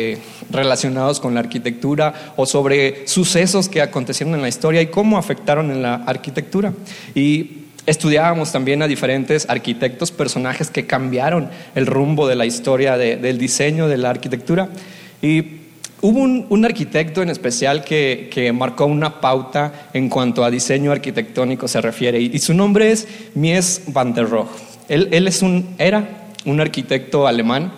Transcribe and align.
eh, 0.00 0.16
relacionados 0.48 1.18
con 1.18 1.34
la 1.34 1.40
arquitectura 1.40 2.32
o 2.36 2.46
sobre 2.46 3.08
sucesos 3.08 3.68
que 3.68 3.82
acontecieron 3.82 4.32
en 4.36 4.42
la 4.42 4.48
historia 4.48 4.80
y 4.80 4.86
cómo 4.86 5.18
afectaron 5.18 5.72
en 5.72 5.82
la 5.82 5.96
arquitectura. 5.96 6.72
Y 7.16 7.64
estudiábamos 7.84 8.52
también 8.52 8.80
a 8.80 8.86
diferentes 8.86 9.50
arquitectos, 9.50 10.12
personajes 10.12 10.70
que 10.70 10.86
cambiaron 10.86 11.50
el 11.74 11.86
rumbo 11.86 12.28
de 12.28 12.36
la 12.36 12.46
historia 12.46 12.96
del 12.96 13.38
diseño 13.38 13.88
de 13.88 13.96
la 13.96 14.10
arquitectura. 14.10 14.68
Y 15.20 15.62
hubo 16.00 16.20
un, 16.20 16.64
arquitecto 16.64 17.20
en 17.20 17.30
especial 17.30 17.82
que, 17.82 18.52
marcó 18.54 18.86
una 18.86 19.20
pauta 19.20 19.88
en 19.92 20.08
cuanto 20.08 20.44
a 20.44 20.50
diseño 20.52 20.92
arquitectónico 20.92 21.66
se 21.66 21.80
refiere, 21.80 22.20
y, 22.20 22.38
su 22.38 22.54
nombre 22.54 22.92
es 22.92 23.08
Mies 23.34 23.82
van 23.88 24.14
der 24.14 24.30
Rohe. 24.30 24.46
Él, 24.88 25.26
es 25.26 25.42
un, 25.42 25.74
era 25.76 26.28
un 26.44 26.60
arquitecto 26.60 27.26
alemán. 27.26 27.72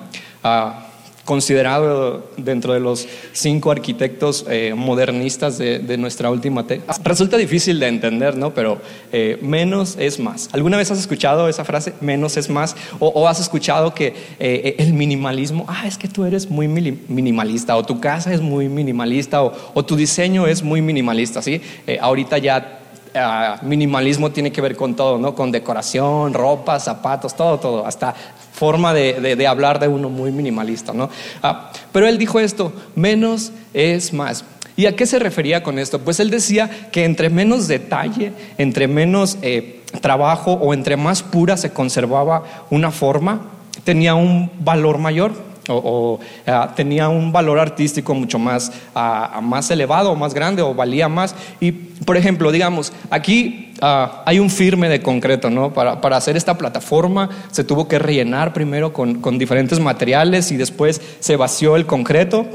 Uh, 0.44 0.89
considerado 1.30 2.24
dentro 2.36 2.72
de 2.72 2.80
los 2.80 3.06
cinco 3.32 3.70
arquitectos 3.70 4.44
eh, 4.50 4.74
modernistas 4.76 5.58
de, 5.58 5.96
nuestra 5.96 6.28
última 6.28 6.66
técnica. 6.66 6.92
Resulta 7.04 7.36
difícil 7.36 7.78
de 7.78 7.86
entender, 7.86 8.36
¿no? 8.36 8.52
Pero 8.52 8.78
eh, 9.12 9.38
menos 9.40 9.94
es 9.96 10.18
más. 10.18 10.48
¿Alguna 10.50 10.76
vez 10.76 10.90
has 10.90 10.98
escuchado 10.98 11.48
esa 11.48 11.64
frase, 11.64 11.94
menos 12.00 12.36
es 12.36 12.50
más? 12.50 12.74
O, 12.98 13.28
has 13.28 13.38
escuchado 13.38 13.94
que 13.94 14.12
eh, 14.40 14.74
el 14.78 14.92
minimalismo, 14.92 15.66
ah, 15.68 15.84
es 15.86 15.98
que 15.98 16.08
tú 16.08 16.24
eres 16.24 16.50
muy 16.50 16.66
minimalista, 16.66 17.76
o 17.76 17.84
tu 17.84 18.00
casa 18.00 18.34
es 18.34 18.40
muy 18.40 18.68
minimalista, 18.68 19.40
o, 19.40 19.84
tu 19.84 19.94
diseño 19.94 20.48
es 20.48 20.64
muy 20.64 20.82
minimalista, 20.82 21.42
¿sí? 21.42 21.62
ahorita 22.00 22.38
ya 22.38 22.80
ah, 23.14 23.60
minimalismo 23.62 24.32
tiene 24.32 24.50
que 24.50 24.60
ver 24.60 24.74
con 24.74 24.96
todo, 24.96 25.16
¿no? 25.16 25.32
Con 25.36 25.52
decoración, 25.52 26.34
ropa, 26.34 26.80
zapatos, 26.80 27.36
todo, 27.36 27.60
todo, 27.60 27.86
hasta 27.86 28.16
forma 28.60 28.92
de, 28.92 29.46
hablar 29.46 29.80
de 29.80 29.88
uno 29.88 30.10
muy 30.10 30.30
minimalista, 30.30 30.92
¿no? 30.92 31.08
Ah, 31.42 31.72
pero 31.92 32.06
él 32.06 32.18
dijo 32.18 32.38
esto, 32.38 32.74
menos 32.94 33.52
es 33.72 34.12
más. 34.12 34.44
¿Y 34.76 34.84
a 34.84 34.94
qué 34.94 35.06
se 35.06 35.18
refería 35.18 35.62
con 35.62 35.78
esto? 35.78 36.00
Pues 36.00 36.20
él 36.20 36.28
decía 36.28 36.68
que 36.92 37.06
entre 37.06 37.30
menos 37.30 37.68
detalle, 37.68 38.32
entre 38.58 38.86
menos 38.86 39.38
eh, 39.40 39.80
trabajo 40.02 40.52
o 40.52 40.74
entre 40.74 40.98
más 40.98 41.22
pura 41.22 41.56
se 41.56 41.70
conservaba 41.70 42.66
una 42.68 42.90
forma, 42.90 43.46
tenía 43.82 44.14
un 44.14 44.50
valor 44.58 44.98
mayor 44.98 45.32
o, 45.68 46.18
ah, 46.46 46.72
tenía 46.74 47.08
un 47.08 47.32
valor 47.32 47.58
artístico 47.58 48.14
mucho 48.14 48.38
más, 48.38 48.72
uh, 48.94 49.40
más 49.40 49.70
elevado, 49.70 50.14
más 50.14 50.34
grande 50.34 50.62
o 50.62 50.74
valía 50.74 51.08
más. 51.08 51.34
Y, 51.60 51.72
por 51.72 52.16
ejemplo, 52.16 52.50
digamos, 52.50 52.92
aquí 53.10 53.72
ah, 53.80 54.22
hay 54.26 54.38
un 54.38 54.50
firme 54.50 54.88
de 54.88 55.02
concreto, 55.02 55.50
¿no? 55.50 55.72
Para, 55.72 56.00
para, 56.00 56.16
hacer 56.16 56.36
esta 56.36 56.56
plataforma 56.56 57.28
se 57.50 57.64
tuvo 57.64 57.88
que 57.88 57.98
rellenar 57.98 58.52
primero 58.52 58.92
con, 58.92 59.20
con 59.20 59.38
diferentes 59.38 59.78
materiales 59.80 60.50
y 60.50 60.56
después 60.56 61.00
se 61.20 61.36
vació 61.36 61.76
el 61.76 61.86
concreto. 61.86 62.46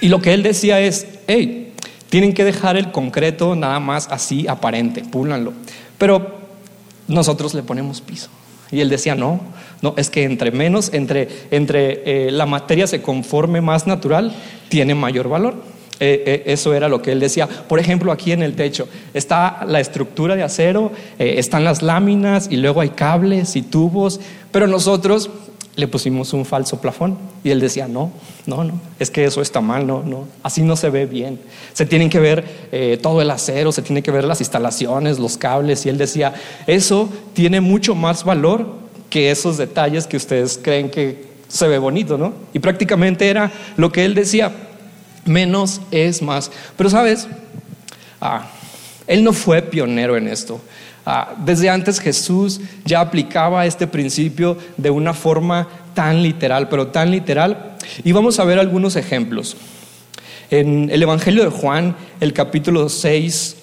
y 0.00 0.08
lo 0.08 0.20
que 0.20 0.34
él 0.34 0.42
decía 0.42 0.80
es, 0.80 1.06
hey, 1.26 1.72
tienen 2.08 2.32
que 2.32 2.44
dejar 2.44 2.76
el 2.76 2.92
concreto 2.92 3.56
nada 3.56 3.80
más 3.80 4.08
así 4.10 4.46
aparente, 4.48 5.02
púlanlo. 5.02 5.52
Pero 5.98 6.34
nosotros 7.08 7.54
le 7.54 7.62
ponemos 7.62 8.00
piso. 8.00 8.30
Y 8.70 8.80
él 8.80 8.88
decía, 8.88 9.14
no, 9.14 9.40
no, 9.82 9.94
es 9.96 10.10
que 10.10 10.24
entre 10.24 10.50
menos, 10.50 10.92
entre, 10.92 11.28
entre 11.50 12.26
eh, 12.26 12.30
la 12.30 12.46
materia 12.46 12.86
se 12.86 13.02
conforme 13.02 13.60
más 13.60 13.86
natural, 13.86 14.34
tiene 14.68 14.94
mayor 14.94 15.28
valor. 15.28 15.54
Eh, 16.00 16.24
eh, 16.26 16.42
eso 16.46 16.74
era 16.74 16.88
lo 16.88 17.02
que 17.02 17.12
él 17.12 17.20
decía. 17.20 17.46
Por 17.46 17.78
ejemplo, 17.78 18.10
aquí 18.10 18.32
en 18.32 18.42
el 18.42 18.54
techo 18.54 18.88
está 19.12 19.64
la 19.66 19.80
estructura 19.80 20.36
de 20.36 20.42
acero, 20.42 20.90
están 21.18 21.64
las 21.64 21.82
láminas 21.82 22.48
y 22.50 22.56
luego 22.56 22.80
hay 22.80 22.90
cables 22.90 23.56
y 23.56 23.62
tubos, 23.62 24.20
pero 24.50 24.66
nosotros 24.66 25.30
le 25.76 25.88
pusimos 25.88 26.32
un 26.32 26.44
falso 26.44 26.80
plafón 26.80 27.18
y 27.42 27.50
él 27.50 27.60
decía, 27.60 27.88
no, 27.88 28.12
no, 28.46 28.64
no, 28.64 28.80
es 28.98 29.10
que 29.10 29.24
eso 29.24 29.42
está 29.42 29.60
mal, 29.60 29.86
no, 29.86 30.02
no, 30.02 30.26
así 30.42 30.62
no 30.62 30.76
se 30.76 30.90
ve 30.90 31.06
bien. 31.06 31.40
Se 31.72 31.84
tienen 31.86 32.10
que 32.10 32.20
ver 32.20 32.98
todo 33.02 33.20
el 33.20 33.30
acero, 33.30 33.72
se 33.72 33.82
tiene 33.82 34.02
que 34.02 34.10
ver 34.10 34.24
las 34.24 34.40
instalaciones, 34.40 35.18
los 35.18 35.36
cables 35.36 35.84
y 35.86 35.88
él 35.88 35.98
decía, 35.98 36.34
eso 36.66 37.08
tiene 37.32 37.60
mucho 37.60 37.94
más 37.94 38.24
valor 38.24 38.66
que 39.10 39.30
esos 39.30 39.56
detalles 39.56 40.06
que 40.06 40.16
ustedes 40.16 40.58
creen 40.62 40.90
que 40.90 41.34
se 41.48 41.68
ve 41.68 41.78
bonito, 41.78 42.18
¿no? 42.18 42.34
Y 42.52 42.58
prácticamente 42.58 43.28
era 43.28 43.52
lo 43.76 43.92
que 43.92 44.04
él 44.04 44.14
decía, 44.14 44.52
menos 45.24 45.80
es 45.92 46.20
más. 46.20 46.50
Pero 46.76 46.90
sabes, 46.90 47.28
ah, 48.20 48.50
él 49.06 49.22
no 49.22 49.32
fue 49.32 49.62
pionero 49.62 50.16
en 50.16 50.26
esto. 50.26 50.60
Ah, 51.06 51.34
desde 51.44 51.68
antes 51.68 52.00
Jesús 52.00 52.60
ya 52.84 53.00
aplicaba 53.00 53.66
este 53.66 53.86
principio 53.86 54.56
de 54.76 54.90
una 54.90 55.12
forma 55.12 55.68
tan 55.94 56.22
literal, 56.22 56.68
pero 56.68 56.88
tan 56.88 57.10
literal. 57.10 57.76
Y 58.04 58.12
vamos 58.12 58.38
a 58.38 58.44
ver 58.44 58.58
algunos 58.58 58.96
ejemplos. 58.96 59.56
En 60.50 60.88
el 60.90 61.02
Evangelio 61.02 61.44
de 61.44 61.50
Juan, 61.50 61.96
el 62.20 62.32
capítulo 62.32 62.88
6, 62.88 63.56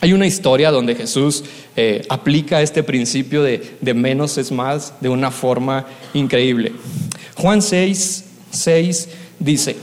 hay 0.00 0.12
una 0.12 0.26
historia 0.26 0.70
donde 0.70 0.94
Jesús 0.94 1.44
eh, 1.76 2.04
aplica 2.08 2.62
este 2.62 2.82
principio 2.82 3.42
de, 3.42 3.78
menos 3.94 4.38
es 4.38 4.52
más 4.52 4.94
de 5.00 5.08
una 5.08 5.30
forma 5.30 5.86
increíble. 6.14 6.72
Juan 7.34 7.62
6, 7.62 8.24
6 8.50 9.08
dice, 9.40 9.76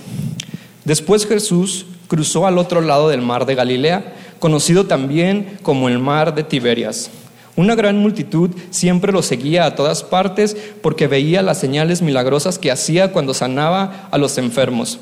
después 0.86 1.28
Jesús 1.28 1.86
cruzó 2.08 2.48
al 2.48 2.58
otro 2.58 2.80
lado 2.80 3.10
del 3.10 3.22
mar 3.22 3.46
de 3.46 3.56
Galilea, 3.56 4.14
conocido 4.46 4.86
también 4.86 5.58
como 5.64 5.90
el 5.90 5.98
mar 5.98 6.36
de 6.36 6.44
Tiberias. 6.44 7.10
Una 7.56 7.74
gran 7.74 7.98
multitud 7.98 8.52
siempre 8.70 9.12
lo 9.12 9.24
seguía 9.24 9.66
a 9.66 9.74
todas 9.74 10.04
partes 10.04 10.56
porque 10.84 11.08
veía 11.08 11.42
las 11.42 11.60
señales 11.60 12.04
milagrosas 12.04 12.60
que 12.60 12.70
hacía 12.70 13.12
cuando 13.12 13.34
sanaba 13.34 14.08
a 14.12 14.20
los 14.20 14.38
enfermos. 14.38 15.00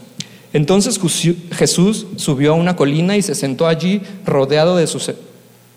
Entonces 0.54 0.98
Jesús 1.52 2.08
subió 2.16 2.54
a 2.54 2.56
una 2.56 2.78
colina 2.78 3.18
y 3.18 3.22
se 3.22 3.36
sentó 3.36 3.68
allí 3.68 4.02
rodeado 4.26 4.78
de 4.78 4.88
sus, 4.88 5.12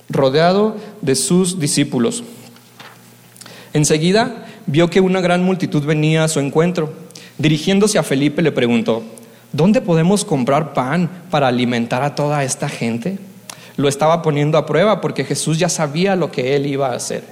rodeado 0.09 0.76
de 1.03 1.16
sus 1.16 1.59
discípulos. 1.59 2.22
Enseguida 3.72 4.47
vio 4.66 4.91
que 4.91 5.00
una 5.00 5.21
gran 5.21 5.43
multitud 5.43 5.84
venía 5.84 6.22
a 6.22 6.28
su 6.28 6.38
encuentro. 6.38 6.93
Dirigiéndose 7.37 7.99
a 7.99 8.05
Felipe 8.05 8.43
le 8.43 8.53
preguntó, 8.53 9.03
¿dónde 9.53 9.81
podemos 9.81 10.25
comprar 10.25 10.72
pan 10.72 11.10
para 11.32 11.49
alimentar 11.49 12.05
a 12.05 12.15
toda 12.15 12.44
esta 12.44 12.69
gente? 12.69 13.19
Lo 13.76 13.88
estaba 13.88 14.22
poniendo 14.22 14.59
a 14.59 14.66
prueba 14.66 15.00
porque 15.00 15.25
Jesús 15.25 15.59
ya 15.59 15.69
sabía 15.69 16.16
lo 16.16 16.31
que 16.31 16.56
él 16.56 16.66
iba 16.66 16.88
a 16.88 16.97
hacer. 16.97 17.25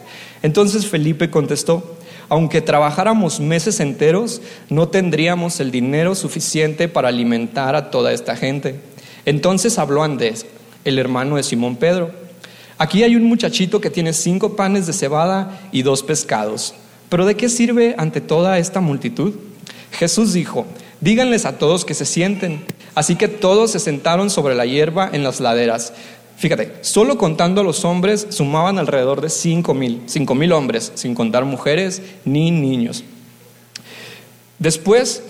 Entonces 0.43 0.87
Felipe 0.87 1.31
contestó, 1.31 1.97
aunque 2.29 2.61
trabajáramos 2.61 3.41
meses 3.41 3.81
enteros, 3.81 4.43
no 4.69 4.89
tendríamos 4.89 5.61
el 5.61 5.71
dinero 5.71 6.15
suficiente 6.15 6.89
para 6.89 7.09
alimentar 7.09 7.77
a 7.77 7.91
toda 7.91 8.13
esta 8.13 8.37
gente. 8.37 8.81
Entonces 9.27 9.79
habló 9.79 10.03
Andrés, 10.03 10.47
el 10.85 10.99
hermano 10.99 11.37
de 11.37 11.43
Simón 11.43 11.77
Pedro. 11.77 12.11
Aquí 12.77 13.03
hay 13.03 13.17
un 13.17 13.25
muchachito 13.25 13.81
que 13.81 13.91
tiene 13.91 14.13
cinco 14.13 14.57
panes 14.57 14.87
de 14.87 14.93
cebada 14.93 15.61
y 15.73 15.83
dos 15.83 16.03
pescados. 16.03 16.75
¿Pero 17.09 17.25
de 17.25 17.37
qué 17.37 17.49
sirve 17.49 17.95
ante 17.99 18.21
toda 18.21 18.59
esta 18.59 18.81
multitud? 18.81 19.35
Jesús 19.93 20.33
dijo, 20.33 20.67
díganles 21.01 21.45
a 21.45 21.59
todos 21.59 21.85
que 21.85 21.95
se 21.95 22.05
sienten. 22.05 22.65
Así 22.95 23.17
que 23.17 23.29
todos 23.29 23.71
se 23.71 23.79
sentaron 23.79 24.31
sobre 24.31 24.55
la 24.55 24.67
hierba 24.67 25.09
en 25.13 25.23
las 25.23 25.41
laderas. 25.41 25.93
Fíjate, 26.37 26.75
solo 26.83 27.17
contando 27.17 27.61
a 27.61 27.65
los 27.65 27.85
hombres 27.85 28.27
sumaban 28.31 28.79
alrededor 28.79 29.21
de 29.21 29.31
cinco 29.31 29.73
mil, 29.73 30.03
cinco 30.07 30.35
mil 30.35 30.53
hombres, 30.53 30.93
sin 30.95 31.15
contar 31.15 31.45
mujeres 31.45 32.03
ni 32.25 32.51
niños. 32.51 33.05
Después 34.59 35.23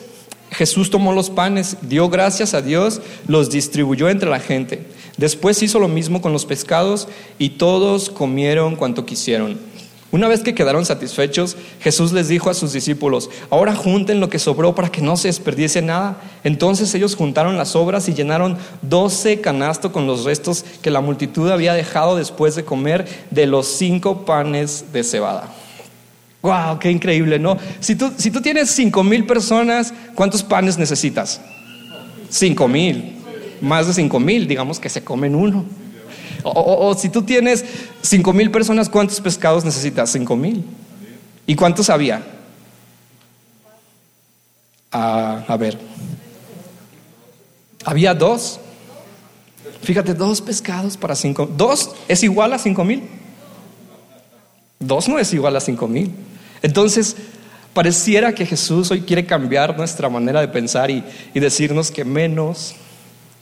Jesús 0.51 0.91
tomó 0.91 1.13
los 1.13 1.31
panes, 1.31 1.77
dio 1.83 2.09
gracias 2.09 2.55
a 2.55 2.63
Dios, 2.63 3.01
los 3.27 3.51
distribuyó 3.51 4.09
entre 4.09 4.31
la 4.31 4.41
gente. 4.41 4.87
Después 5.17 5.63
hizo 5.63 5.79
lo 5.79 5.89
mismo 5.89 6.21
con 6.21 6.33
los 6.33 6.47
pescados 6.47 7.09
y 7.39 7.51
todos 7.51 8.11
comieron 8.11 8.77
cuanto 8.77 9.05
quisieron. 9.05 9.59
Una 10.15 10.29
vez 10.29 10.45
que 10.45 10.55
quedaron 10.55 10.87
satisfechos, 10.87 11.57
Jesús 11.81 12.13
les 12.13 12.29
dijo 12.29 12.49
a 12.49 12.55
sus 12.55 12.73
discípulos, 12.73 13.31
ahora 13.51 13.75
junten 13.75 14.21
lo 14.21 14.29
que 14.29 14.39
sobró 14.39 14.73
para 14.73 14.89
que 14.89 15.01
no 15.01 15.17
se 15.17 15.27
desperdicie 15.27 15.83
nada. 15.83 16.19
Entonces 16.45 16.95
ellos 16.95 17.17
juntaron 17.17 17.59
las 17.59 17.75
obras 17.75 18.09
y 18.09 18.15
llenaron 18.15 18.57
doce 18.81 19.41
canastos 19.41 19.91
con 19.91 20.07
los 20.07 20.23
restos 20.23 20.65
que 20.83 20.93
la 20.93 21.01
multitud 21.01 21.51
había 21.51 21.75
dejado 21.75 22.15
después 22.15 22.55
de 22.55 22.65
comer 22.65 23.09
de 23.33 23.49
los 23.49 23.67
cinco 23.67 24.25
panes 24.25 24.85
de 24.93 25.03
cebada. 25.03 25.53
¡Wow! 26.43 26.79
¡Qué 26.79 26.93
increíble! 26.93 27.41
¿no? 27.41 27.59
Si 27.81 27.97
tú, 27.97 28.13
si 28.17 28.31
tú 28.31 28.41
tienes 28.41 28.71
cinco 28.71 29.03
mil 29.03 29.27
personas, 29.27 29.93
¿cuántos 30.15 30.45
panes 30.45 30.79
necesitas? 30.79 31.41
Cinco 32.31 32.69
mil. 32.69 33.17
Más 33.61 33.89
de 33.89 33.93
cinco 33.93 34.21
mil, 34.21 34.47
digamos 34.47 34.79
que 34.79 34.89
se 34.89 35.03
comen 35.03 35.35
uno. 35.35 35.65
O, 36.45 36.95
si 36.95 37.09
tú 37.09 37.23
tienes 37.23 37.65
cinco 38.03 38.33
mil 38.33 38.51
personas, 38.51 38.89
¿cuántos 38.89 39.21
pescados 39.21 39.65
necesitas? 39.65 40.11
Cinco 40.13 40.37
mil. 40.37 40.65
¿Y 41.47 41.55
cuántos 41.57 41.91
había? 41.91 42.23
Ah, 44.93 45.45
a 45.49 45.57
ver. 45.57 45.79
Había 47.85 48.15
dos. 48.15 48.61
Fíjate, 49.83 50.15
dos 50.15 50.41
pescados 50.41 50.97
para 50.97 51.15
cinco. 51.15 51.47
¿Dos 51.47 51.91
es 52.09 52.23
igual 52.23 52.53
a 52.53 52.59
cinco 52.59 52.85
mil? 52.85 53.03
Dos 54.79 55.09
no 55.09 55.19
es 55.19 55.33
igual 55.33 55.57
a 55.57 55.61
cinco 55.61 55.89
mil. 55.89 56.13
Entonces, 56.63 57.17
Pareciera 57.75 58.33
que 58.33 58.47
Jesús 58.47 58.93
hoy 58.93 59.01
quiere 59.01 59.27
cambiar 59.27 59.77
nuestra 59.77 60.09
manera 60.09 60.41
de 60.41 60.47
pensar 60.47 60.93
y, 60.93 61.03
y 61.35 61.41
decirnos 61.41 61.91
que 61.91 62.05
menos 62.05 62.77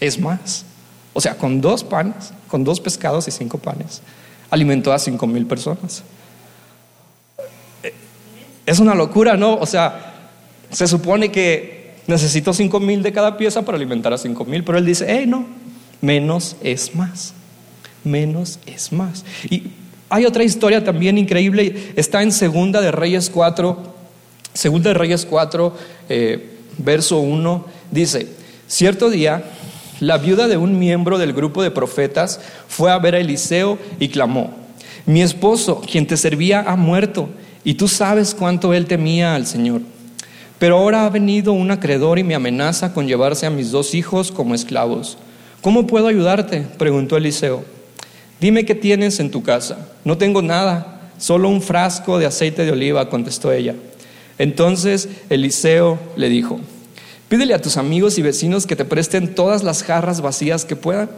es 0.00 0.18
más. 0.18 0.64
O 1.12 1.20
sea, 1.20 1.36
con 1.36 1.60
dos 1.60 1.84
panes, 1.84 2.32
con 2.48 2.64
dos 2.64 2.80
pescados 2.80 3.28
y 3.28 3.30
cinco 3.30 3.58
panes, 3.58 4.00
alimentó 4.50 4.92
a 4.92 4.98
cinco 4.98 5.26
mil 5.26 5.46
personas. 5.46 6.02
Es 8.64 8.78
una 8.78 8.94
locura, 8.94 9.36
¿no? 9.36 9.54
O 9.54 9.66
sea, 9.66 10.30
se 10.70 10.86
supone 10.86 11.30
que 11.30 11.94
necesito 12.06 12.52
cinco 12.52 12.80
mil 12.80 13.02
de 13.02 13.12
cada 13.12 13.36
pieza 13.36 13.62
para 13.62 13.76
alimentar 13.76 14.12
a 14.12 14.18
cinco 14.18 14.44
mil, 14.44 14.64
pero 14.64 14.78
él 14.78 14.86
dice, 14.86 15.06
hey, 15.08 15.24
no, 15.26 15.46
menos 16.00 16.56
es 16.62 16.94
más. 16.94 17.34
Menos 18.04 18.58
es 18.66 18.92
más. 18.92 19.24
Y 19.48 19.70
hay 20.08 20.26
otra 20.26 20.44
historia 20.44 20.84
también 20.84 21.16
increíble, 21.16 21.92
está 21.96 22.22
en 22.22 22.32
Segunda 22.32 22.80
de 22.80 22.90
Reyes 22.90 23.30
4, 23.30 23.94
Segunda 24.52 24.90
de 24.90 24.94
Reyes 24.94 25.24
4, 25.24 25.76
eh, 26.10 26.50
verso 26.76 27.20
1, 27.20 27.64
dice, 27.90 28.28
cierto 28.66 29.08
día 29.08 29.42
la 30.02 30.18
viuda 30.18 30.48
de 30.48 30.56
un 30.56 30.80
miembro 30.80 31.16
del 31.16 31.32
grupo 31.32 31.62
de 31.62 31.70
profetas 31.70 32.40
fue 32.66 32.90
a 32.90 32.98
ver 32.98 33.14
a 33.14 33.20
Eliseo 33.20 33.78
y 34.00 34.08
clamó, 34.08 34.50
mi 35.06 35.22
esposo, 35.22 35.80
quien 35.80 36.08
te 36.08 36.16
servía, 36.16 36.64
ha 36.66 36.74
muerto, 36.74 37.28
y 37.62 37.74
tú 37.74 37.86
sabes 37.86 38.34
cuánto 38.34 38.74
él 38.74 38.86
temía 38.86 39.36
al 39.36 39.46
Señor. 39.46 39.80
Pero 40.58 40.78
ahora 40.78 41.06
ha 41.06 41.10
venido 41.10 41.52
un 41.52 41.70
acreedor 41.70 42.18
y 42.18 42.24
me 42.24 42.34
amenaza 42.34 42.92
con 42.92 43.06
llevarse 43.06 43.46
a 43.46 43.50
mis 43.50 43.70
dos 43.70 43.94
hijos 43.94 44.32
como 44.32 44.56
esclavos. 44.56 45.18
¿Cómo 45.60 45.86
puedo 45.86 46.08
ayudarte? 46.08 46.66
preguntó 46.78 47.16
Eliseo. 47.16 47.64
Dime 48.40 48.64
qué 48.64 48.74
tienes 48.74 49.20
en 49.20 49.30
tu 49.30 49.44
casa. 49.44 49.88
No 50.04 50.18
tengo 50.18 50.42
nada, 50.42 51.12
solo 51.16 51.48
un 51.48 51.62
frasco 51.62 52.18
de 52.18 52.26
aceite 52.26 52.64
de 52.64 52.72
oliva, 52.72 53.08
contestó 53.08 53.52
ella. 53.52 53.76
Entonces 54.36 55.08
Eliseo 55.30 55.96
le 56.16 56.28
dijo, 56.28 56.58
Pídele 57.32 57.54
a 57.54 57.62
tus 57.62 57.78
amigos 57.78 58.18
y 58.18 58.22
vecinos 58.22 58.66
que 58.66 58.76
te 58.76 58.84
presten 58.84 59.34
todas 59.34 59.62
las 59.62 59.84
jarras 59.84 60.20
vacías 60.20 60.66
que 60.66 60.76
puedan. 60.76 61.08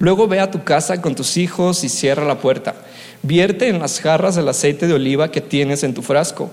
Luego 0.00 0.26
ve 0.26 0.40
a 0.40 0.50
tu 0.50 0.64
casa 0.64 1.00
con 1.00 1.14
tus 1.14 1.36
hijos 1.36 1.84
y 1.84 1.88
cierra 1.88 2.24
la 2.24 2.40
puerta. 2.40 2.74
Vierte 3.22 3.68
en 3.68 3.78
las 3.78 4.00
jarras 4.00 4.36
el 4.36 4.48
aceite 4.48 4.88
de 4.88 4.94
oliva 4.94 5.30
que 5.30 5.40
tienes 5.40 5.84
en 5.84 5.94
tu 5.94 6.02
frasco. 6.02 6.50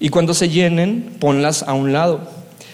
Y 0.00 0.08
cuando 0.08 0.34
se 0.34 0.48
llenen, 0.48 1.14
ponlas 1.20 1.62
a 1.62 1.74
un 1.74 1.92
lado. 1.92 2.22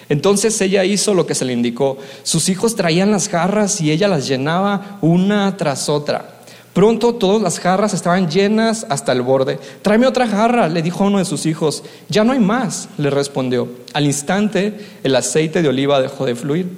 Entonces 0.08 0.58
ella 0.62 0.82
hizo 0.87 1.12
lo 1.12 1.26
que 1.26 1.34
se 1.34 1.44
le 1.44 1.52
indicó. 1.52 1.99
Sus 2.22 2.49
hijos 2.49 2.75
traían 2.75 3.11
las 3.11 3.29
jarras 3.29 3.79
y 3.82 3.90
ella 3.90 4.08
las 4.08 4.26
llenaba 4.26 4.96
una 5.02 5.58
tras 5.58 5.90
otra. 5.90 6.35
Pronto 6.76 7.14
todas 7.14 7.40
las 7.40 7.58
jarras 7.58 7.94
estaban 7.94 8.28
llenas 8.28 8.84
hasta 8.90 9.12
el 9.12 9.23
borde. 9.23 9.58
Tráeme 9.81 10.06
otra 10.06 10.28
jarra, 10.28 10.69
le 10.69 10.82
dijo 10.82 11.05
a 11.05 11.06
uno 11.06 11.17
de 11.17 11.25
sus 11.25 11.46
hijos. 11.46 11.82
Ya 12.11 12.23
no 12.23 12.34
hay 12.34 12.38
más, 12.38 12.90
le 12.99 13.08
respondió. 13.08 13.67
Al 13.94 14.05
instante 14.05 14.78
el 15.02 15.17
aceite 15.17 15.62
de 15.62 15.70
oliva 15.70 16.02
dejó 16.02 16.26
de 16.26 16.34
fluir. 16.34 16.69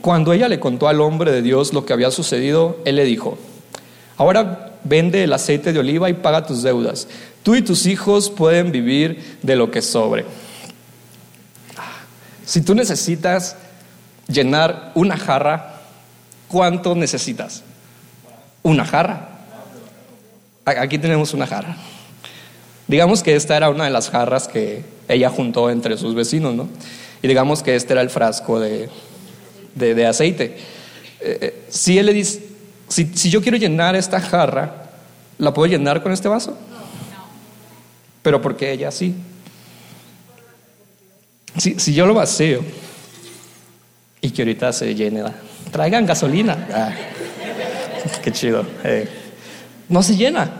Cuando 0.00 0.32
ella 0.32 0.48
le 0.48 0.60
contó 0.60 0.86
al 0.86 1.00
hombre 1.00 1.32
de 1.32 1.42
Dios 1.42 1.72
lo 1.72 1.84
que 1.84 1.92
había 1.92 2.12
sucedido, 2.12 2.78
él 2.84 2.94
le 2.94 3.04
dijo, 3.04 3.36
ahora 4.16 4.74
vende 4.84 5.24
el 5.24 5.32
aceite 5.32 5.72
de 5.72 5.80
oliva 5.80 6.08
y 6.08 6.14
paga 6.14 6.46
tus 6.46 6.62
deudas. 6.62 7.08
Tú 7.42 7.56
y 7.56 7.62
tus 7.62 7.86
hijos 7.86 8.30
pueden 8.30 8.70
vivir 8.70 9.38
de 9.42 9.56
lo 9.56 9.72
que 9.72 9.82
sobre. 9.82 10.24
Si 12.46 12.60
tú 12.60 12.76
necesitas 12.76 13.56
llenar 14.28 14.92
una 14.94 15.16
jarra, 15.16 15.80
¿cuánto 16.46 16.94
necesitas? 16.94 17.64
Una 18.62 18.84
jarra. 18.84 19.27
Aquí 20.68 20.98
tenemos 20.98 21.32
una 21.34 21.46
jarra. 21.46 21.76
Digamos 22.86 23.22
que 23.22 23.36
esta 23.36 23.56
era 23.56 23.68
una 23.68 23.84
de 23.84 23.90
las 23.90 24.10
jarras 24.10 24.48
que 24.48 24.82
ella 25.08 25.28
juntó 25.28 25.70
entre 25.70 25.96
sus 25.98 26.14
vecinos, 26.14 26.54
¿no? 26.54 26.68
Y 27.22 27.28
digamos 27.28 27.62
que 27.62 27.76
este 27.76 27.92
era 27.92 28.00
el 28.00 28.10
frasco 28.10 28.58
de, 28.58 28.88
de, 29.74 30.06
aceite. 30.06 30.56
Eh, 31.20 31.38
eh, 31.40 31.62
si 31.68 31.98
él 31.98 32.06
le 32.06 32.14
dice, 32.14 32.42
si, 32.88 33.10
yo 33.28 33.42
quiero 33.42 33.58
llenar 33.58 33.94
esta 33.94 34.20
jarra, 34.20 34.90
¿la 35.36 35.52
puedo 35.52 35.70
llenar 35.70 36.02
con 36.02 36.12
este 36.12 36.28
vaso? 36.28 36.52
No. 36.52 36.56
Pero 38.22 38.40
porque 38.40 38.72
ella 38.72 38.90
sí. 38.90 39.14
Si, 41.58 41.78
si 41.78 41.92
yo 41.92 42.06
lo 42.06 42.14
vacío 42.14 42.60
y 44.20 44.30
que 44.30 44.42
ahorita 44.42 44.72
se 44.72 44.94
llene, 44.94 45.24
traigan 45.72 46.06
gasolina. 46.06 46.68
Ah, 46.72 46.92
qué 48.22 48.32
chido. 48.32 48.64
Eh 48.84 49.27
no 49.88 50.02
se 50.02 50.16
llena. 50.16 50.50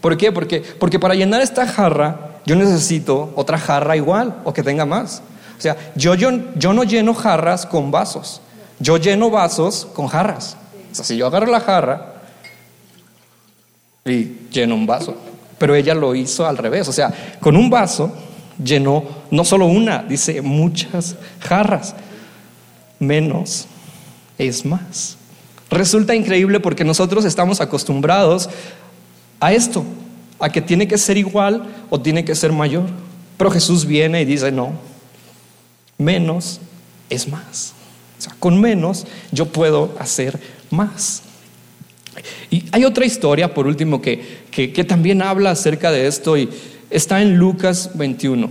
¿Por 0.00 0.16
qué? 0.16 0.32
Porque, 0.32 0.60
porque 0.60 0.98
para 0.98 1.14
llenar 1.14 1.40
esta 1.42 1.66
jarra 1.66 2.32
yo 2.44 2.56
necesito 2.56 3.32
otra 3.36 3.58
jarra 3.58 3.96
igual 3.96 4.40
o 4.44 4.52
que 4.52 4.62
tenga 4.62 4.84
más. 4.84 5.22
O 5.56 5.60
sea, 5.60 5.76
yo, 5.94 6.14
yo, 6.14 6.30
yo 6.56 6.72
no 6.72 6.82
lleno 6.82 7.14
jarras 7.14 7.66
con 7.66 7.90
vasos, 7.90 8.40
yo 8.80 8.96
lleno 8.96 9.30
vasos 9.30 9.86
con 9.94 10.08
jarras. 10.08 10.56
O 10.90 10.94
sea, 10.94 11.04
si 11.04 11.16
yo 11.16 11.26
agarro 11.26 11.46
la 11.46 11.60
jarra 11.60 12.14
y 14.04 14.48
lleno 14.50 14.74
un 14.74 14.86
vaso, 14.86 15.16
pero 15.58 15.74
ella 15.76 15.94
lo 15.94 16.14
hizo 16.14 16.46
al 16.46 16.58
revés. 16.58 16.88
O 16.88 16.92
sea, 16.92 17.12
con 17.40 17.56
un 17.56 17.70
vaso 17.70 18.12
llenó 18.62 19.04
no 19.30 19.44
solo 19.44 19.66
una, 19.66 20.02
dice 20.02 20.42
muchas 20.42 21.14
jarras. 21.38 21.94
Menos 22.98 23.66
es 24.36 24.64
más. 24.64 25.16
Resulta 25.72 26.14
increíble 26.14 26.60
porque 26.60 26.84
nosotros 26.84 27.24
estamos 27.24 27.62
acostumbrados 27.62 28.50
a 29.40 29.54
esto, 29.54 29.84
a 30.38 30.50
que 30.50 30.60
tiene 30.60 30.86
que 30.86 30.98
ser 30.98 31.16
igual 31.16 31.62
o 31.88 31.98
tiene 31.98 32.26
que 32.26 32.34
ser 32.34 32.52
mayor. 32.52 32.84
Pero 33.38 33.50
Jesús 33.50 33.86
viene 33.86 34.20
y 34.20 34.26
dice, 34.26 34.52
no, 34.52 34.74
menos 35.96 36.60
es 37.08 37.26
más. 37.26 37.72
O 38.18 38.22
sea, 38.22 38.36
con 38.38 38.60
menos 38.60 39.06
yo 39.30 39.46
puedo 39.46 39.96
hacer 39.98 40.38
más. 40.70 41.22
Y 42.50 42.64
hay 42.70 42.84
otra 42.84 43.06
historia, 43.06 43.54
por 43.54 43.66
último, 43.66 44.02
que, 44.02 44.42
que, 44.50 44.74
que 44.74 44.84
también 44.84 45.22
habla 45.22 45.52
acerca 45.52 45.90
de 45.90 46.06
esto 46.06 46.36
y 46.36 46.50
está 46.90 47.22
en 47.22 47.38
Lucas 47.38 47.92
21. 47.94 48.50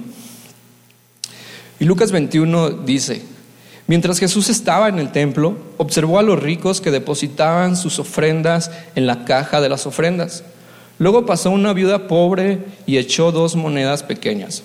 Y 1.80 1.86
Lucas 1.86 2.12
21 2.12 2.72
dice, 2.72 3.22
Mientras 3.92 4.20
Jesús 4.20 4.48
estaba 4.48 4.88
en 4.88 5.00
el 5.00 5.12
templo, 5.12 5.58
observó 5.76 6.18
a 6.18 6.24
los 6.24 6.42
ricos 6.42 6.80
que 6.80 6.92
depositaban 6.92 7.76
sus 7.76 8.00
ofrendas 8.00 8.72
en 8.96 9.06
la 9.06 9.26
caja 9.26 9.60
de 9.60 9.68
las 9.68 9.86
ofrendas. 9.86 10.46
Luego 10.98 11.26
pasó 11.26 11.52
una 11.52 11.74
viuda 11.74 12.08
pobre 12.08 12.60
y 12.86 13.00
echó 13.00 13.34
dos 13.34 13.58
monedas 13.58 14.02
pequeñas. 14.02 14.64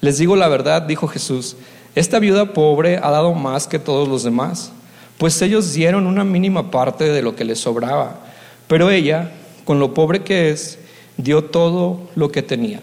Les 0.00 0.16
digo 0.16 0.36
la 0.36 0.46
verdad, 0.46 0.82
dijo 0.82 1.08
Jesús, 1.08 1.56
esta 1.96 2.20
viuda 2.20 2.52
pobre 2.52 2.98
ha 2.98 3.10
dado 3.10 3.34
más 3.34 3.66
que 3.66 3.80
todos 3.80 4.06
los 4.06 4.22
demás, 4.22 4.70
pues 5.18 5.42
ellos 5.42 5.72
dieron 5.72 6.06
una 6.06 6.22
mínima 6.22 6.70
parte 6.70 7.08
de 7.08 7.20
lo 7.20 7.34
que 7.34 7.44
les 7.44 7.58
sobraba, 7.58 8.20
pero 8.68 8.90
ella, 8.90 9.32
con 9.64 9.80
lo 9.80 9.92
pobre 9.92 10.22
que 10.22 10.50
es, 10.50 10.78
dio 11.16 11.42
todo 11.46 12.08
lo 12.14 12.30
que 12.30 12.42
tenía. 12.42 12.78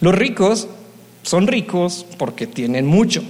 Los 0.00 0.16
ricos 0.16 0.66
son 1.22 1.46
ricos 1.46 2.04
porque 2.18 2.48
tienen 2.48 2.84
mucho 2.84 3.22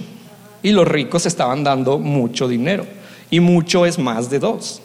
y 0.63 0.71
los 0.71 0.87
ricos 0.87 1.25
estaban 1.25 1.63
dando 1.63 1.97
mucho 1.97 2.47
dinero. 2.47 2.85
Y 3.29 3.39
mucho 3.39 3.85
es 3.85 3.97
más 3.97 4.29
de 4.29 4.39
dos. 4.39 4.81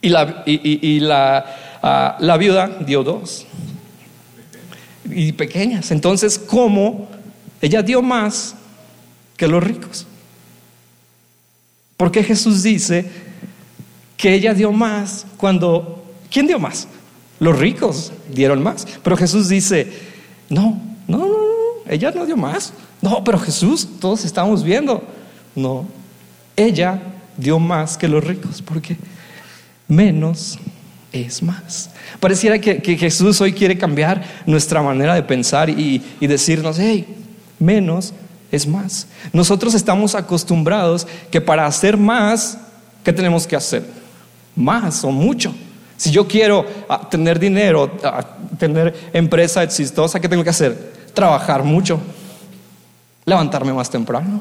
Y 0.00 0.10
la, 0.10 0.42
y, 0.46 1.00
la, 1.00 1.78
ah, 1.82 2.16
la 2.20 2.36
viuda 2.36 2.68
dio 2.86 3.02
dos. 3.02 3.46
Y 5.10 5.32
pequeñas. 5.32 5.90
Entonces, 5.90 6.38
¿cómo 6.38 7.08
ella 7.60 7.82
dio 7.82 8.02
más 8.02 8.54
que 9.36 9.48
los 9.48 9.62
ricos? 9.62 10.06
Porque 11.96 12.22
Jesús 12.22 12.62
dice 12.62 13.10
que 14.16 14.34
ella 14.34 14.54
dio 14.54 14.72
más 14.72 15.26
cuando... 15.36 16.04
¿Quién 16.30 16.46
dio 16.46 16.58
más? 16.58 16.86
Los 17.40 17.58
ricos 17.58 18.12
dieron 18.28 18.62
más. 18.62 18.86
Pero 19.02 19.16
Jesús 19.16 19.48
dice, 19.48 19.90
no, 20.50 20.80
no, 21.06 21.18
no, 21.18 21.36
ella 21.88 22.10
no 22.10 22.26
dio 22.26 22.36
más. 22.36 22.72
No, 23.00 23.22
pero 23.24 23.38
Jesús, 23.38 23.88
todos 24.00 24.24
estamos 24.24 24.62
viendo. 24.62 25.02
No, 25.54 25.86
ella 26.56 27.00
dio 27.36 27.58
más 27.58 27.96
que 27.96 28.08
los 28.08 28.22
ricos, 28.22 28.62
porque 28.62 28.96
menos 29.86 30.58
es 31.12 31.42
más. 31.42 31.90
Pareciera 32.20 32.58
que, 32.58 32.96
Jesús 32.96 33.40
hoy 33.40 33.52
quiere 33.52 33.78
cambiar 33.78 34.24
nuestra 34.46 34.82
manera 34.82 35.14
de 35.14 35.22
pensar 35.22 35.70
y, 35.70 36.02
y 36.20 36.26
decirnos, 36.26 36.78
hey, 36.78 37.06
menos 37.58 38.12
es 38.50 38.66
más. 38.66 39.06
Nosotros 39.32 39.74
estamos 39.74 40.14
acostumbrados 40.14 41.06
que 41.30 41.40
para 41.40 41.66
hacer 41.66 41.96
más, 41.96 42.58
¿qué 43.04 43.12
tenemos 43.12 43.46
que 43.46 43.56
hacer? 43.56 43.84
Más 44.54 45.04
o 45.04 45.10
mucho. 45.10 45.54
Si 45.96 46.10
yo 46.10 46.26
quiero 46.26 46.64
ah, 46.88 47.08
tener 47.10 47.38
dinero, 47.38 47.90
ah, 48.04 48.24
tener 48.58 49.10
empresa 49.12 49.62
exitosa, 49.62 50.20
¿qué 50.20 50.28
tengo 50.28 50.44
que 50.44 50.50
hacer? 50.50 50.92
Trabajar 51.18 51.64
mucho 51.64 51.98
levantarme 53.24 53.72
más 53.72 53.90
temprano, 53.90 54.40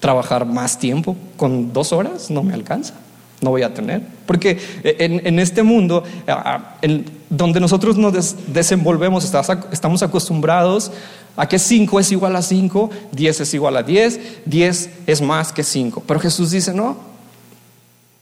trabajar 0.00 0.46
más 0.46 0.78
tiempo, 0.78 1.14
con 1.36 1.70
dos 1.72 1.92
horas 1.92 2.30
no 2.30 2.42
me 2.42 2.54
alcanza, 2.54 2.94
no 3.42 3.50
voy 3.50 3.62
a 3.62 3.74
tener. 3.74 4.02
Porque 4.24 4.58
en, 4.84 5.38
este 5.38 5.62
mundo 5.62 6.02
donde 7.28 7.60
nosotros 7.60 7.98
nos 7.98 8.36
desenvolvemos, 8.46 9.30
estamos 9.70 10.02
acostumbrados 10.02 10.90
a 11.36 11.46
que 11.46 11.58
5 11.58 12.00
es 12.00 12.10
igual 12.10 12.36
a 12.36 12.42
5, 12.42 12.88
10 13.12 13.40
es 13.40 13.52
igual 13.52 13.76
a 13.76 13.82
10, 13.82 14.20
10 14.46 14.90
es 15.06 15.20
más 15.20 15.52
que 15.52 15.62
5. 15.62 16.04
Pero 16.06 16.20
Jesús 16.20 16.50
dice, 16.50 16.72
no, 16.72 16.96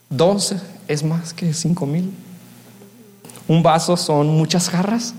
12 0.09 0.59
es 0.89 1.03
más 1.03 1.33
que 1.33 1.53
5 1.53 1.85
mil. 1.85 2.13
Un 3.47 3.63
vaso 3.63 3.95
son 3.95 4.27
muchas 4.27 4.69
jarras. 4.69 5.15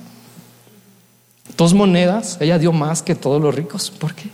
Dos 1.58 1.74
monedas, 1.74 2.38
ella 2.40 2.58
dio 2.58 2.72
más 2.72 3.02
que 3.02 3.14
todos 3.14 3.42
los 3.42 3.54
ricos. 3.54 3.90
¿Por 3.90 4.14
qué? 4.14 4.30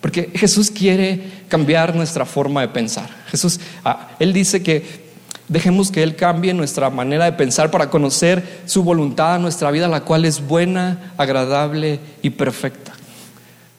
Porque 0.00 0.32
Jesús 0.34 0.70
quiere 0.70 1.44
cambiar 1.48 1.94
nuestra 1.94 2.26
forma 2.26 2.62
de 2.62 2.68
pensar. 2.68 3.08
Jesús, 3.28 3.60
ah, 3.84 4.08
Él 4.18 4.32
dice 4.32 4.62
que 4.62 5.06
Dejemos 5.48 5.92
que 5.92 6.02
Él 6.02 6.16
cambie 6.16 6.52
nuestra 6.54 6.90
manera 6.90 7.24
de 7.24 7.32
pensar 7.32 7.70
para 7.70 7.88
conocer 7.88 8.62
su 8.66 8.82
voluntad 8.82 9.36
en 9.36 9.42
nuestra 9.42 9.70
vida, 9.70 9.86
la 9.86 10.00
cual 10.00 10.24
es 10.24 10.44
buena, 10.44 11.12
agradable 11.16 12.00
y 12.20 12.30
perfecta. 12.30 12.92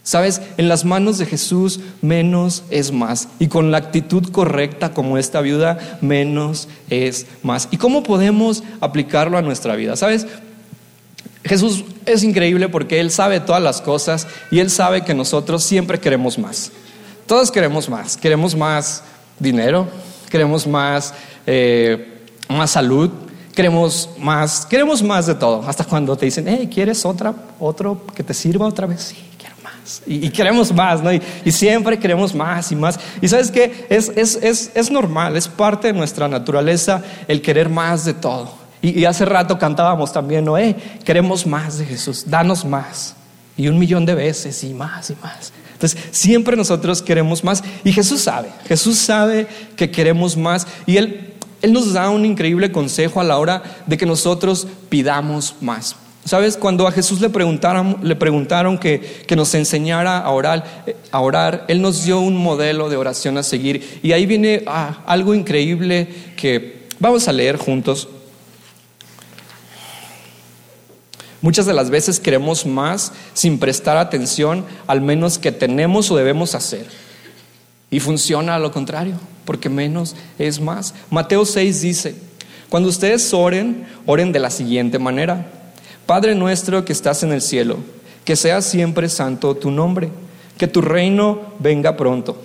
Sabes, 0.01 0.41
en 0.55 0.69
las 0.69 0.85
manos 0.85 1.17
de 1.17 1.25
Jesús 1.25 1.81
menos 2.01 2.63
es 2.69 2.93
más. 2.93 3.27
Y 3.39 3.47
con 3.47 3.71
la 3.71 3.79
actitud 3.79 4.31
correcta 4.31 4.93
como 4.93 5.17
esta 5.17 5.41
viuda, 5.41 5.97
menos 5.99 6.69
es 6.89 7.25
más. 7.43 7.67
¿Y 7.71 7.75
cómo 7.75 8.03
podemos 8.03 8.63
aplicarlo 8.79 9.37
a 9.37 9.41
nuestra 9.41 9.75
vida? 9.75 9.97
Sabes, 9.97 10.25
Jesús 11.47 11.83
es 12.05 12.23
increíble 12.23 12.69
porque 12.69 12.99
Él 12.99 13.11
sabe 13.11 13.39
todas 13.39 13.61
las 13.61 13.81
cosas 13.81 14.27
y 14.51 14.59
Él 14.59 14.69
sabe 14.69 15.03
que 15.03 15.13
nosotros 15.13 15.63
siempre 15.63 15.99
queremos 15.99 16.37
más. 16.37 16.71
Todos 17.25 17.51
queremos 17.51 17.89
más. 17.89 18.17
Queremos 18.17 18.55
más 18.55 19.03
dinero, 19.39 19.87
queremos 20.29 20.65
más 20.65 21.13
eh, 21.45 22.17
más 22.49 22.71
salud, 22.71 23.09
queremos 23.55 24.09
más, 24.19 24.65
queremos 24.65 25.01
más 25.01 25.25
de 25.25 25.35
todo. 25.35 25.63
Hasta 25.67 25.83
cuando 25.83 26.15
te 26.15 26.25
dicen, 26.25 26.45
hey, 26.47 26.69
¿quieres 26.71 27.05
otra, 27.05 27.33
otro 27.59 28.05
que 28.13 28.23
te 28.23 28.33
sirva 28.33 28.67
otra 28.67 28.85
vez? 28.85 29.01
Sí, 29.01 29.15
quiero 29.37 29.55
más. 29.63 30.01
Y, 30.05 30.29
queremos 30.29 30.73
más, 30.73 31.01
¿no? 31.01 31.11
Y, 31.11 31.21
siempre 31.51 31.97
queremos 31.97 32.33
más 32.35 32.71
y 32.71 32.75
más. 32.75 32.99
Y 33.21 33.27
sabes 33.27 33.51
que 33.51 33.87
es, 33.89 34.09
es, 34.15 34.71
es, 34.75 34.91
normal, 34.91 35.35
es 35.37 35.47
parte 35.47 35.87
de 35.87 35.93
nuestra 35.93 36.27
naturaleza 36.27 37.01
el 37.27 37.41
querer 37.41 37.69
más 37.69 38.05
de 38.05 38.13
todo. 38.13 38.66
Y, 38.81 39.05
hace 39.05 39.25
rato 39.25 39.57
cantábamos 39.57 40.13
también, 40.13 40.45
¿no? 40.45 40.57
Hey, 40.57 40.75
queremos 41.03 41.45
más 41.45 41.77
de 41.79 41.85
Jesús, 41.85 42.25
danos 42.27 42.63
más. 42.63 43.15
Y 43.55 43.67
un 43.67 43.79
millón 43.79 44.05
de 44.05 44.13
veces 44.13 44.63
y 44.63 44.73
más 44.73 45.09
y 45.09 45.15
más. 45.15 45.51
Entonces, 45.73 45.99
siempre 46.11 46.55
nosotros 46.55 47.01
queremos 47.01 47.43
más. 47.43 47.63
Y 47.83 47.91
Jesús 47.91 48.21
sabe, 48.21 48.49
Jesús 48.67 48.97
sabe 48.97 49.47
que 49.75 49.89
queremos 49.89 50.37
más. 50.37 50.67
Y 50.85 50.97
Él 50.97 51.27
él 51.61 51.73
nos 51.73 51.93
da 51.93 52.09
un 52.09 52.25
increíble 52.25 52.71
consejo 52.71 53.19
a 53.19 53.23
la 53.23 53.37
hora 53.37 53.63
de 53.85 53.97
que 53.97 54.05
nosotros 54.05 54.67
pidamos 54.89 55.55
más. 55.61 55.95
¿Sabes? 56.23 56.57
Cuando 56.57 56.87
a 56.87 56.91
Jesús 56.91 57.21
le 57.21 57.29
preguntaron, 57.29 57.99
le 58.03 58.15
preguntaron 58.15 58.77
que, 58.77 59.25
nos 59.35 59.55
enseñara 59.55 60.17
a 60.17 60.29
orar, 60.31 60.85
a 61.11 61.21
orar, 61.21 61.63
Él 61.69 61.81
nos 61.81 62.03
dio 62.03 62.19
un 62.19 62.35
modelo 62.35 62.89
de 62.89 62.97
oración 62.97 63.37
a 63.37 63.43
seguir. 63.43 63.99
Y 64.03 64.11
ahí 64.11 64.25
viene 64.25 64.63
ah, 64.67 65.03
algo 65.05 65.33
increíble 65.33 66.07
que 66.35 66.87
vamos 66.99 67.27
a 67.29 67.33
leer 67.33 67.55
juntos. 67.55 68.09
Muchas 71.41 71.65
de 71.65 71.73
las 71.73 71.89
veces 71.89 72.19
queremos 72.19 72.65
más 72.65 73.11
sin 73.33 73.59
prestar 73.59 73.97
atención 73.97 74.65
al 74.87 75.01
menos 75.01 75.37
que 75.37 75.51
tenemos 75.51 76.09
o 76.09 76.17
debemos 76.17 76.55
hacer. 76.55 76.87
Y 77.91 77.99
funciona 77.99 78.59
lo 78.59 78.71
contrario 78.71 79.15
porque 79.45 79.69
menos 79.69 80.15
es 80.37 80.59
más. 80.59 80.93
Mateo 81.09 81.45
6 81.45 81.81
dice, 81.81 82.15
cuando 82.69 82.89
ustedes 82.89 83.33
oren, 83.33 83.87
oren 84.05 84.31
de 84.31 84.39
la 84.39 84.49
siguiente 84.49 84.99
manera. 84.99 85.47
Padre 86.05 86.35
nuestro 86.35 86.83
que 86.83 86.91
estás 86.91 87.23
en 87.23 87.31
el 87.31 87.41
cielo, 87.41 87.77
que 88.25 88.35
sea 88.35 88.61
siempre 88.61 89.07
santo 89.07 89.55
tu 89.55 89.71
nombre, 89.71 90.09
que 90.57 90.67
tu 90.67 90.81
reino 90.81 91.53
venga 91.59 91.95
pronto, 91.95 92.41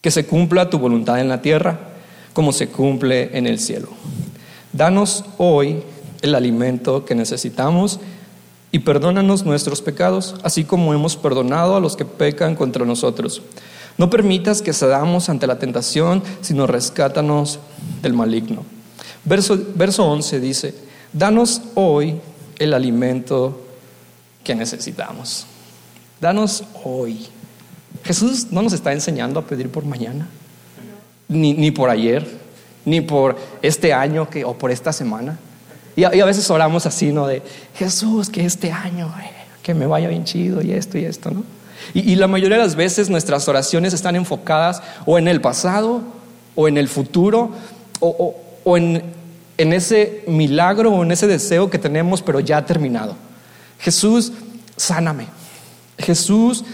que 0.00 0.10
se 0.10 0.26
cumpla 0.26 0.68
tu 0.68 0.78
voluntad 0.78 1.20
en 1.20 1.28
la 1.28 1.40
tierra 1.40 1.78
como 2.32 2.52
se 2.52 2.68
cumple 2.68 3.36
en 3.36 3.46
el 3.46 3.58
cielo. 3.58 3.88
Danos 4.72 5.24
hoy 5.38 5.82
el 6.22 6.34
alimento 6.34 7.04
que 7.04 7.14
necesitamos 7.14 8.00
y 8.70 8.78
perdónanos 8.80 9.44
nuestros 9.44 9.82
pecados, 9.82 10.36
así 10.42 10.64
como 10.64 10.94
hemos 10.94 11.16
perdonado 11.16 11.76
a 11.76 11.80
los 11.80 11.96
que 11.96 12.04
pecan 12.04 12.54
contra 12.54 12.86
nosotros 12.86 13.42
no 13.98 14.10
permitas 14.10 14.62
que 14.62 14.72
cedamos 14.72 15.28
ante 15.28 15.46
la 15.46 15.58
tentación, 15.58 16.22
sino 16.40 16.66
rescátanos 16.66 17.58
del 18.00 18.14
maligno. 18.14 18.64
Verso, 19.24 19.58
verso 19.74 20.04
11 20.06 20.40
dice, 20.40 20.74
danos 21.12 21.62
hoy 21.74 22.20
el 22.58 22.74
alimento 22.74 23.60
que 24.42 24.54
necesitamos. 24.54 25.46
Danos 26.20 26.64
hoy. 26.84 27.26
Jesús 28.04 28.48
no 28.50 28.62
nos 28.62 28.72
está 28.72 28.92
enseñando 28.92 29.38
a 29.38 29.46
pedir 29.46 29.68
por 29.68 29.84
mañana, 29.84 30.28
ni, 31.28 31.52
ni 31.54 31.70
por 31.70 31.90
ayer, 31.90 32.26
ni 32.84 33.00
por 33.00 33.36
este 33.60 33.92
año 33.92 34.28
que, 34.28 34.44
o 34.44 34.56
por 34.56 34.70
esta 34.70 34.92
semana. 34.92 35.38
Y 35.94 36.04
a, 36.04 36.24
veces 36.24 36.48
oramos 36.50 36.86
así, 36.86 37.12
¿no? 37.12 37.26
De 37.26 37.42
Jesús, 37.74 38.30
que 38.30 38.44
este 38.46 38.72
año, 38.72 39.12
eh, 39.20 39.30
que 39.62 39.74
me 39.74 39.86
vaya 39.86 40.08
bien 40.08 40.24
chido 40.24 40.62
y 40.62 40.72
esto 40.72 40.96
y 40.98 41.04
esto, 41.04 41.30
¿no? 41.30 41.44
Y, 41.94 42.14
la 42.14 42.28
mayoría 42.28 42.56
de 42.56 42.62
las 42.62 42.76
veces 42.76 43.10
nuestras 43.10 43.48
oraciones 43.48 43.92
están 43.92 44.16
enfocadas 44.16 44.82
o 45.04 45.18
en 45.18 45.28
el 45.28 45.40
pasado 45.40 46.00
o 46.54 46.68
en 46.68 46.78
el 46.78 46.88
futuro 46.88 47.50
o, 48.00 48.76
en, 48.76 49.02
en 49.58 49.72
ese 49.72 50.24
milagro 50.26 50.92
o 50.92 51.02
en 51.02 51.10
ese 51.10 51.26
deseo 51.26 51.68
que 51.68 51.78
tenemos 51.78 52.22
pero 52.22 52.40
ya 52.40 52.64
terminado. 52.64 53.16
Jesús, 53.78 54.32
sáname. 54.76 55.26
Jesús, 55.98 56.64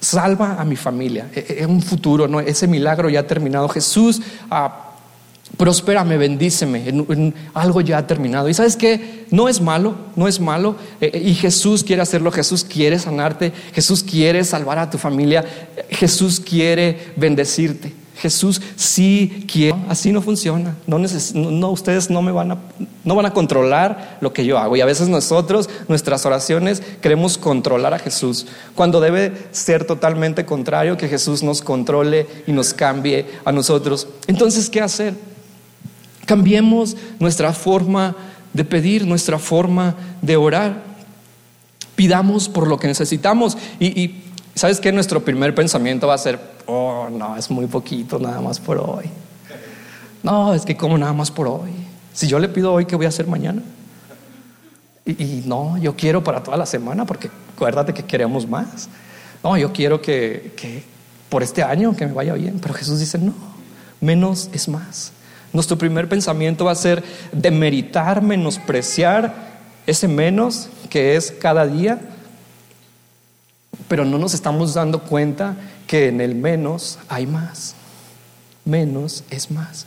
salva 0.00 0.56
a 0.60 0.64
mi 0.64 0.76
familia. 0.76 1.30
En 1.34 1.64
e, 1.64 1.66
un 1.66 1.82
futuro, 1.82 2.28
¿no? 2.28 2.40
ese 2.40 2.66
milagro 2.66 3.08
ya 3.08 3.26
terminado. 3.26 3.68
Jesús, 3.68 4.20
ah, 4.50 4.83
Prospérame, 5.56 6.16
bendíceme 6.16 6.88
en, 6.88 7.34
algo 7.52 7.80
ya 7.80 8.06
terminado. 8.06 8.48
Y 8.48 8.54
sabes 8.54 8.76
que 8.76 9.26
no 9.30 9.48
es 9.48 9.60
malo, 9.60 9.94
no 10.16 10.26
es 10.26 10.40
malo. 10.40 10.76
Eh, 11.00 11.10
eh, 11.14 11.22
y 11.24 11.34
Jesús 11.34 11.84
quiere 11.84 12.02
hacerlo, 12.02 12.32
Jesús 12.32 12.64
quiere 12.64 12.98
sanarte, 12.98 13.52
Jesús 13.72 14.02
quiere 14.02 14.42
salvar 14.42 14.78
a 14.78 14.90
tu 14.90 14.98
familia, 14.98 15.44
Jesús 15.90 16.40
quiere 16.40 17.12
bendecirte. 17.16 17.92
Jesús 18.16 18.62
sí 18.76 19.44
quiere. 19.52 19.76
Así 19.88 20.12
no 20.12 20.22
funciona. 20.22 20.76
No, 20.86 20.98
no, 20.98 21.70
ustedes 21.70 22.10
no 22.10 22.22
me 22.22 22.32
van 22.32 22.52
a, 22.52 22.58
no 23.04 23.14
van 23.14 23.26
a 23.26 23.32
controlar 23.32 24.18
lo 24.20 24.32
que 24.32 24.46
yo 24.46 24.58
hago. 24.58 24.76
Y 24.76 24.80
a 24.80 24.86
veces 24.86 25.08
nosotros, 25.08 25.68
nuestras 25.88 26.24
oraciones, 26.24 26.82
queremos 27.00 27.38
controlar 27.38 27.92
a 27.92 27.98
Jesús. 27.98 28.46
Cuando 28.74 29.00
debe 29.00 29.32
ser 29.50 29.84
totalmente 29.84 30.46
contrario, 30.46 30.96
que 30.96 31.08
Jesús 31.08 31.42
nos 31.42 31.60
controle 31.60 32.26
y 32.46 32.52
nos 32.52 32.72
cambie 32.72 33.26
a 33.44 33.52
nosotros. 33.52 34.08
Entonces, 34.26 34.70
¿qué 34.70 34.80
hacer? 34.80 35.33
Cambiemos 36.26 36.96
nuestra 37.18 37.52
forma 37.52 38.14
de 38.52 38.64
pedir, 38.64 39.06
nuestra 39.06 39.38
forma 39.38 39.94
de 40.22 40.36
orar. 40.36 40.82
Pidamos 41.96 42.48
por 42.48 42.66
lo 42.66 42.78
que 42.78 42.86
necesitamos. 42.86 43.58
Y, 43.78 44.22
sabes 44.54 44.80
que 44.80 44.92
nuestro 44.92 45.24
primer 45.24 45.54
pensamiento 45.54 46.06
va 46.06 46.14
a 46.14 46.18
ser, 46.18 46.38
oh, 46.66 47.08
no, 47.10 47.36
es 47.36 47.50
muy 47.50 47.66
poquito 47.66 48.18
nada 48.18 48.40
más 48.40 48.60
por 48.60 48.78
hoy. 48.78 49.06
No, 50.22 50.54
es 50.54 50.64
que 50.64 50.76
como 50.76 50.96
nada 50.96 51.12
más 51.12 51.30
por 51.30 51.48
hoy. 51.48 51.70
Si 52.12 52.28
yo 52.28 52.38
le 52.38 52.48
pido 52.48 52.72
hoy, 52.72 52.86
¿qué 52.86 52.96
voy 52.96 53.06
a 53.06 53.08
hacer 53.08 53.26
mañana? 53.26 53.62
Y, 55.04 55.42
no, 55.44 55.76
yo 55.76 55.94
quiero 55.96 56.24
para 56.24 56.42
toda 56.42 56.56
la 56.56 56.64
semana, 56.64 57.04
porque 57.04 57.28
acuérdate 57.54 57.92
que 57.92 58.04
queremos 58.04 58.48
más. 58.48 58.88
No, 59.42 59.58
yo 59.58 59.72
quiero 59.72 60.00
que, 60.00 60.54
que 60.56 60.82
por 61.28 61.42
este 61.42 61.62
año 61.62 61.94
que 61.94 62.06
me 62.06 62.12
vaya 62.12 62.32
bien. 62.34 62.58
Pero 62.62 62.72
Jesús 62.72 63.00
dice, 63.00 63.18
no, 63.18 63.34
menos 64.00 64.48
es 64.52 64.68
más. 64.68 65.12
Nuestro 65.54 65.78
primer 65.78 66.08
pensamiento 66.08 66.64
va 66.64 66.72
a 66.72 66.74
ser 66.74 67.04
demeritar, 67.30 68.20
menospreciar 68.22 69.32
ese 69.86 70.08
menos 70.08 70.68
que 70.90 71.14
es 71.14 71.30
cada 71.30 71.64
día, 71.64 72.00
pero 73.86 74.04
no 74.04 74.18
nos 74.18 74.34
estamos 74.34 74.74
dando 74.74 75.02
cuenta 75.02 75.56
que 75.86 76.08
en 76.08 76.20
el 76.20 76.34
menos 76.34 76.98
hay 77.08 77.28
más. 77.28 77.76
Menos 78.64 79.22
es 79.30 79.52
más. 79.52 79.86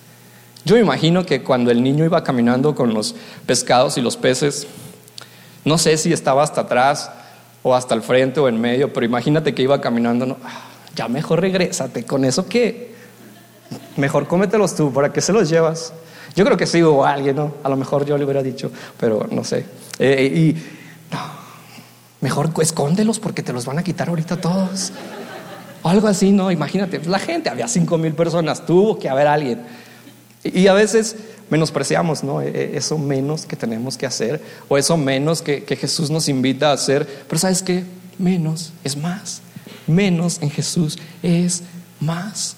Yo 0.63 0.75
me 0.75 0.81
imagino 0.81 1.25
que 1.25 1.43
cuando 1.43 1.69
el 1.69 1.83
niño 1.83 2.05
iba 2.05 2.23
caminando 2.23 2.73
con 2.73 2.93
los 2.93 3.15
pescados 3.45 3.97
y 3.97 4.01
los 4.01 4.15
peces, 4.15 4.67
no 5.65 5.77
sé 5.77 5.97
si 5.97 6.13
estaba 6.13 6.43
hasta 6.43 6.61
atrás 6.61 7.11
o 7.61 7.75
hasta 7.75 7.93
el 7.93 8.03
frente 8.03 8.39
o 8.39 8.47
en 8.47 8.61
medio, 8.61 8.93
pero 8.93 9.05
imagínate 9.05 9.53
que 9.53 9.63
iba 9.63 9.81
caminando, 9.81 10.37
ah, 10.45 10.61
ya 10.95 11.09
mejor 11.09 11.41
regrésate, 11.41 12.05
con 12.05 12.23
eso 12.23 12.47
que 12.47 12.86
Mejor 13.97 14.27
cómetelos 14.27 14.75
tú, 14.75 14.93
¿para 14.93 15.11
qué 15.11 15.21
se 15.21 15.33
los 15.33 15.49
llevas? 15.49 15.91
Yo 16.35 16.45
creo 16.45 16.55
que 16.55 16.67
sí 16.67 16.83
hubo 16.83 17.03
alguien, 17.03 17.35
¿no? 17.35 17.55
A 17.63 17.69
lo 17.69 17.75
mejor 17.75 18.05
yo 18.05 18.15
le 18.15 18.23
hubiera 18.23 18.43
dicho, 18.43 18.71
pero 18.99 19.27
no 19.31 19.43
sé. 19.43 19.65
Eh, 19.97 20.31
y 20.33 20.53
no, 21.11 21.19
mejor 22.21 22.51
escóndelos 22.61 23.19
porque 23.19 23.41
te 23.41 23.51
los 23.53 23.65
van 23.65 23.79
a 23.79 23.83
quitar 23.83 24.09
ahorita 24.09 24.39
todos. 24.39 24.91
O 25.81 25.89
algo 25.89 26.07
así, 26.07 26.31
¿no? 26.31 26.51
Imagínate, 26.51 27.01
la 27.05 27.17
gente, 27.17 27.49
había 27.49 27.67
cinco 27.67 27.97
mil 27.97 28.13
personas, 28.13 28.65
tuvo 28.67 28.99
que 28.99 29.09
haber 29.09 29.25
alguien. 29.25 29.61
Y, 30.43 30.67
a 30.67 30.73
veces 30.73 31.15
menospreciamos, 31.49 32.23
¿no? 32.23 32.41
E, 32.41 32.49
e, 32.49 32.77
eso 32.77 32.99
menos 32.99 33.47
que 33.47 33.55
tenemos 33.55 33.97
que 33.97 34.05
hacer 34.05 34.39
o 34.67 34.77
eso 34.77 34.95
menos 34.95 35.41
que, 35.41 35.63
que 35.63 35.75
Jesús 35.75 36.11
nos 36.11 36.29
invita 36.29 36.69
a 36.69 36.73
hacer. 36.73 37.07
Pero 37.27 37.39
sabes 37.39 37.63
qué? 37.63 37.83
Menos 38.19 38.73
es 38.83 38.95
más. 38.95 39.41
Menos 39.87 40.39
en 40.41 40.51
Jesús 40.51 40.99
es 41.23 41.63
más. 41.99 42.56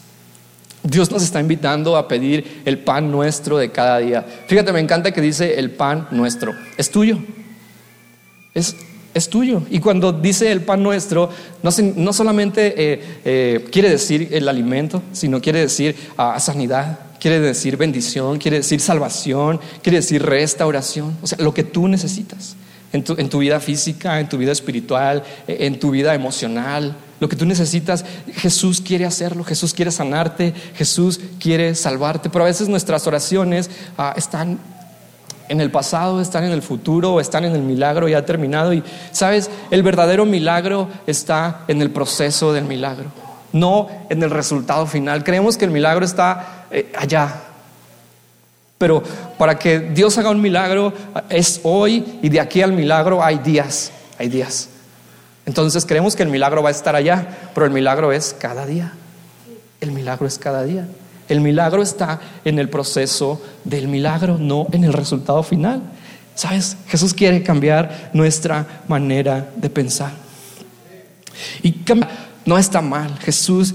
Dios 0.83 1.11
nos 1.11 1.23
está 1.23 1.39
invitando 1.39 1.97
a 1.97 2.07
pedir 2.07 2.61
el 2.65 2.79
pan 2.79 3.11
nuestro 3.11 3.57
de 3.57 3.71
cada 3.71 3.99
día. 3.99 4.25
Fíjate, 4.47 4.71
me 4.71 4.79
encanta 4.79 5.11
que 5.11 5.21
dice 5.21 5.59
el 5.59 5.71
pan 5.71 6.07
nuestro. 6.11 6.53
Es 6.77 6.89
tuyo. 6.89 7.17
Es, 8.53 8.75
es 9.13 9.29
tuyo. 9.29 9.61
Y 9.69 9.79
cuando 9.79 10.13
dice 10.13 10.51
el 10.51 10.61
pan 10.61 10.81
nuestro, 10.81 11.29
no, 11.63 11.69
no 11.95 12.13
solamente 12.13 12.73
eh, 12.77 13.01
eh, 13.25 13.65
quiere 13.71 13.89
decir 13.89 14.29
el 14.31 14.47
alimento, 14.47 15.01
sino 15.11 15.41
quiere 15.41 15.59
decir 15.59 15.95
ah, 16.17 16.39
sanidad, 16.39 16.99
quiere 17.19 17.39
decir 17.39 17.75
bendición, 17.75 18.37
quiere 18.37 18.57
decir 18.57 18.79
salvación, 18.79 19.59
quiere 19.83 19.97
decir 19.97 20.23
restauración. 20.23 21.17
O 21.21 21.27
sea, 21.27 21.37
lo 21.39 21.53
que 21.53 21.63
tú 21.63 21.87
necesitas 21.89 22.55
en 22.91 23.03
tu, 23.03 23.15
en 23.17 23.29
tu 23.29 23.39
vida 23.39 23.59
física, 23.59 24.19
en 24.19 24.29
tu 24.29 24.37
vida 24.37 24.51
espiritual, 24.51 25.23
en 25.47 25.79
tu 25.79 25.91
vida 25.91 26.13
emocional. 26.13 26.95
Lo 27.19 27.27
que 27.27 27.35
tú 27.35 27.45
necesitas, 27.45 28.05
Jesús 28.35 28.81
quiere 28.81 29.05
hacerlo, 29.05 29.43
Jesús 29.43 29.73
quiere 29.73 29.91
sanarte, 29.91 30.53
Jesús 30.75 31.19
quiere 31.39 31.75
salvarte. 31.75 32.29
Pero 32.29 32.45
a 32.45 32.47
veces 32.47 32.69
nuestras 32.69 33.05
oraciones 33.07 33.69
ah, 33.97 34.13
están 34.15 34.57
en 35.49 35.59
el 35.59 35.71
pasado, 35.71 36.21
están 36.21 36.45
en 36.45 36.51
el 36.51 36.61
futuro, 36.61 37.19
están 37.19 37.43
en 37.43 37.53
el 37.53 37.61
milagro 37.61 38.07
ya 38.07 38.25
terminado. 38.25 38.73
Y 38.73 38.83
sabes, 39.11 39.49
el 39.71 39.83
verdadero 39.83 40.25
milagro 40.25 40.87
está 41.07 41.65
en 41.67 41.81
el 41.81 41.91
proceso 41.91 42.53
del 42.53 42.63
milagro, 42.63 43.11
no 43.51 43.87
en 44.09 44.23
el 44.23 44.29
resultado 44.29 44.85
final. 44.85 45.23
Creemos 45.23 45.57
que 45.57 45.65
el 45.65 45.71
milagro 45.71 46.05
está 46.05 46.65
eh, 46.71 46.91
allá. 46.97 47.43
Pero 48.79 49.03
para 49.37 49.59
que 49.59 49.79
Dios 49.79 50.17
haga 50.17 50.31
un 50.31 50.41
milagro 50.41 50.93
es 51.29 51.59
hoy 51.63 52.19
y 52.23 52.29
de 52.29 52.39
aquí 52.39 52.63
al 52.63 52.71
milagro 52.71 53.21
hay 53.21 53.37
días, 53.37 53.91
hay 54.17 54.29
días. 54.29 54.69
Entonces 55.45 55.85
creemos 55.85 56.15
que 56.15 56.23
el 56.23 56.29
milagro 56.29 56.63
va 56.63 56.69
a 56.69 56.71
estar 56.71 56.95
allá, 56.95 57.27
pero 57.53 57.65
el 57.65 57.73
milagro 57.73 58.11
es 58.13 58.35
cada 58.39 58.65
día. 58.65 58.93
El 59.81 59.91
milagro 59.91 60.25
es 60.25 60.39
cada 60.39 60.63
día. 60.63 60.87
El 61.27 61.41
milagro 61.41 61.83
está 61.83 62.21
en 62.45 62.57
el 62.57 62.69
proceso 62.69 63.41
del 63.65 63.89
milagro, 63.89 64.37
no 64.37 64.65
en 64.71 64.85
el 64.85 64.93
resultado 64.93 65.43
final. 65.43 65.81
¿Sabes? 66.33 66.77
Jesús 66.87 67.13
quiere 67.13 67.43
cambiar 67.43 68.11
nuestra 68.13 68.83
manera 68.87 69.49
de 69.57 69.69
pensar. 69.69 70.13
Y 71.63 71.75
no 72.45 72.57
está 72.57 72.81
mal. 72.81 73.17
Jesús 73.19 73.73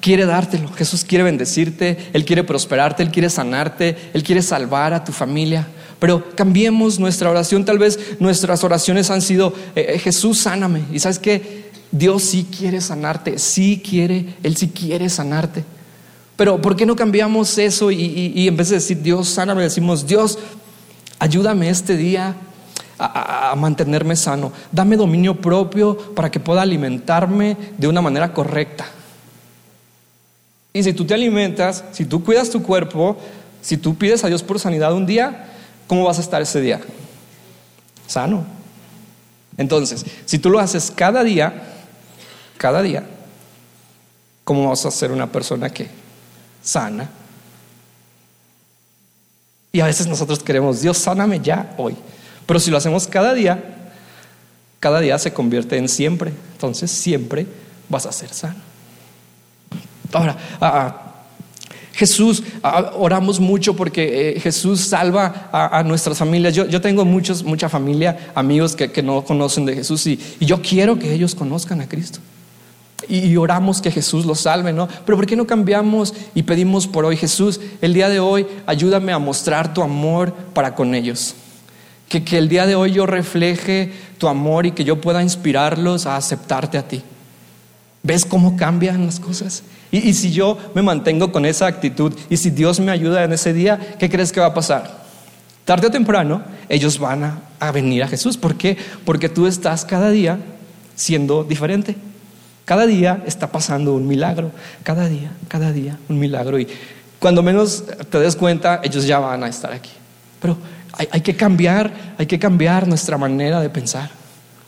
quiere 0.00 0.26
dártelo. 0.26 0.72
Jesús 0.72 1.04
quiere 1.04 1.24
bendecirte. 1.24 2.10
Él 2.12 2.24
quiere 2.24 2.44
prosperarte. 2.44 3.02
Él 3.02 3.10
quiere 3.10 3.30
sanarte. 3.30 3.96
Él 4.12 4.22
quiere 4.22 4.42
salvar 4.42 4.92
a 4.92 5.04
tu 5.04 5.12
familia. 5.12 5.66
Pero 5.98 6.34
cambiemos 6.34 6.98
nuestra 6.98 7.30
oración. 7.30 7.64
Tal 7.64 7.78
vez 7.78 7.98
nuestras 8.20 8.62
oraciones 8.64 9.10
han 9.10 9.22
sido, 9.22 9.54
eh, 9.74 9.94
eh, 9.94 9.98
Jesús, 9.98 10.38
sáname. 10.38 10.82
Y 10.92 10.98
sabes 10.98 11.18
que 11.18 11.70
Dios 11.90 12.22
sí 12.22 12.46
quiere 12.56 12.80
sanarte. 12.80 13.38
Sí 13.38 13.82
quiere. 13.84 14.34
Él 14.42 14.56
sí 14.56 14.68
quiere 14.68 15.08
sanarte. 15.08 15.64
Pero 16.36 16.60
¿por 16.60 16.76
qué 16.76 16.84
no 16.84 16.96
cambiamos 16.96 17.56
eso 17.56 17.90
y, 17.90 18.46
en 18.46 18.56
vez 18.56 18.68
de 18.68 18.76
decir 18.76 19.00
Dios, 19.00 19.28
sáname, 19.28 19.62
decimos 19.62 20.06
Dios, 20.06 20.38
ayúdame 21.18 21.70
este 21.70 21.96
día 21.96 22.36
a, 22.98 23.54
mantenerme 23.56 24.16
sano. 24.16 24.52
Dame 24.70 24.96
dominio 24.96 25.40
propio 25.40 25.96
para 26.14 26.30
que 26.30 26.38
pueda 26.38 26.60
alimentarme 26.60 27.56
de 27.78 27.88
una 27.88 28.02
manera 28.02 28.34
correcta. 28.34 28.86
Y 30.76 30.82
si 30.82 30.92
tú 30.92 31.06
te 31.06 31.14
alimentas, 31.14 31.84
si 31.92 32.04
tú 32.04 32.22
cuidas 32.22 32.50
tu 32.50 32.62
cuerpo, 32.62 33.16
si 33.62 33.76
tú 33.76 33.94
pides 33.96 34.22
a 34.24 34.28
Dios 34.28 34.42
por 34.42 34.60
sanidad 34.60 34.92
un 34.92 35.06
día, 35.06 35.46
¿cómo 35.86 36.04
vas 36.04 36.18
a 36.18 36.20
estar 36.20 36.42
ese 36.42 36.60
día? 36.60 36.80
Sano. 38.06 38.44
Entonces, 39.56 40.04
si 40.26 40.38
tú 40.38 40.50
lo 40.50 40.58
haces 40.58 40.92
cada 40.94 41.24
día, 41.24 41.62
cada 42.58 42.82
día, 42.82 43.04
¿cómo 44.44 44.68
vas 44.68 44.84
a 44.84 44.90
ser 44.90 45.12
una 45.12 45.32
persona 45.32 45.70
que 45.70 45.88
sana. 46.66 47.08
Y 49.72 49.80
a 49.80 49.86
veces 49.86 50.06
nosotros 50.06 50.40
queremos, 50.40 50.82
Dios, 50.82 50.98
sáname 50.98 51.40
ya 51.40 51.74
hoy. 51.78 51.96
Pero 52.44 52.60
si 52.60 52.70
lo 52.70 52.76
hacemos 52.76 53.06
cada 53.06 53.32
día, 53.34 53.88
cada 54.80 55.00
día 55.00 55.18
se 55.18 55.32
convierte 55.32 55.78
en 55.78 55.88
siempre. 55.88 56.32
Entonces 56.52 56.90
siempre 56.90 57.46
vas 57.88 58.04
a 58.04 58.12
ser 58.12 58.32
sano. 58.32 58.65
Ahora, 60.12 60.36
Jesús, 61.92 62.42
oramos 62.94 63.40
mucho 63.40 63.74
porque 63.74 64.30
eh, 64.36 64.40
Jesús 64.40 64.80
salva 64.80 65.48
a, 65.52 65.82
nuestras 65.82 66.18
familias. 66.18 66.54
Yo, 66.54 66.80
tengo 66.80 67.04
muchos, 67.04 67.42
mucha 67.42 67.68
familia, 67.68 68.30
amigos 68.34 68.76
que, 68.76 69.02
no 69.02 69.24
conocen 69.24 69.64
de 69.64 69.74
Jesús 69.74 70.06
y 70.06 70.18
yo 70.40 70.60
quiero 70.60 70.98
que 70.98 71.12
ellos 71.12 71.34
conozcan 71.34 71.80
a 71.80 71.88
Cristo 71.88 72.20
y 73.08 73.36
oramos 73.36 73.80
que 73.80 73.90
Jesús 73.90 74.26
los 74.26 74.40
salve, 74.40 74.72
¿no? 74.72 74.88
Pero 75.04 75.16
¿por 75.16 75.26
qué 75.26 75.36
no 75.36 75.46
cambiamos 75.46 76.14
y 76.34 76.42
pedimos 76.42 76.86
por 76.86 77.04
hoy, 77.04 77.16
Jesús, 77.16 77.60
el 77.80 77.94
día 77.94 78.08
de 78.08 78.20
hoy, 78.20 78.46
ayúdame 78.66 79.12
a 79.12 79.18
mostrar 79.18 79.74
tu 79.74 79.82
amor 79.82 80.32
para 80.54 80.74
con 80.74 80.94
ellos? 80.94 81.34
Que, 82.08 82.24
que 82.24 82.38
el 82.38 82.48
día 82.48 82.66
de 82.66 82.74
hoy 82.74 82.92
yo 82.92 83.06
refleje 83.06 83.92
tu 84.18 84.28
amor 84.28 84.66
y 84.66 84.72
que 84.72 84.84
yo 84.84 85.00
pueda 85.00 85.22
inspirarlos 85.22 86.06
a 86.06 86.16
aceptarte 86.16 86.78
a 86.78 86.88
ti. 86.88 87.02
¿Ves 88.06 88.24
cómo 88.24 88.56
cambian 88.56 89.04
las 89.04 89.18
cosas? 89.18 89.64
Y, 89.90 90.14
si 90.14 90.30
yo 90.30 90.58
me 90.74 90.82
mantengo 90.82 91.32
con 91.32 91.44
esa 91.44 91.66
actitud 91.66 92.16
y 92.30 92.36
si 92.36 92.50
Dios 92.50 92.78
me 92.78 92.92
ayuda 92.92 93.24
en 93.24 93.32
ese 93.32 93.52
día, 93.52 93.96
¿qué 93.98 94.08
crees 94.08 94.30
que 94.30 94.38
va 94.38 94.46
a 94.46 94.54
pasar? 94.54 95.04
Tarde 95.64 95.88
o 95.88 95.90
temprano, 95.90 96.42
ellos 96.68 96.98
van 96.98 97.24
a, 97.24 97.40
a 97.58 97.72
venir 97.72 98.04
a 98.04 98.08
Jesús. 98.08 98.36
¿Por 98.36 98.56
qué? 98.56 98.76
Porque 99.04 99.28
tú 99.28 99.48
estás 99.48 99.84
cada 99.84 100.10
día 100.10 100.38
siendo 100.94 101.42
diferente. 101.42 101.96
Cada 102.64 102.86
día 102.86 103.22
está 103.26 103.50
pasando 103.50 103.94
un 103.94 104.06
milagro, 104.06 104.52
cada 104.84 105.08
día, 105.08 105.32
cada 105.48 105.72
día 105.72 105.98
un 106.08 106.20
milagro. 106.20 106.60
Y 106.60 106.68
cuando 107.18 107.42
menos 107.42 107.84
te 108.08 108.20
des 108.20 108.36
cuenta, 108.36 108.80
ellos 108.84 109.04
ya 109.04 109.18
van 109.18 109.42
a 109.42 109.48
estar 109.48 109.72
aquí. 109.72 109.90
Pero 110.40 110.56
hay, 111.10 111.20
que 111.22 111.34
cambiar, 111.34 111.90
hay 112.18 112.26
que 112.26 112.38
cambiar 112.38 112.86
nuestra 112.86 113.18
manera 113.18 113.60
de 113.60 113.68
pensar. 113.68 114.10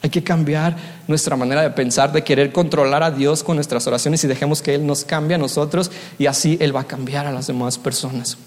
Hay 0.02 0.10
que 0.10 0.22
cambiar 0.22 0.76
nuestra 1.08 1.36
manera 1.36 1.62
de 1.62 1.70
pensar, 1.70 2.12
de 2.12 2.22
querer 2.22 2.52
controlar 2.52 3.02
a 3.02 3.10
Dios 3.10 3.42
con 3.42 3.56
nuestras 3.56 3.86
oraciones 3.86 4.22
y 4.24 4.28
dejemos 4.28 4.62
que 4.62 4.74
Él 4.74 4.86
nos 4.86 5.04
cambie 5.04 5.34
a 5.34 5.38
nosotros 5.38 5.90
y 6.18 6.26
así 6.26 6.56
Él 6.60 6.74
va 6.74 6.80
a 6.80 6.86
cambiar 6.86 7.26
a 7.26 7.32
las 7.32 7.48
demás 7.48 7.78
personas. 7.78 8.38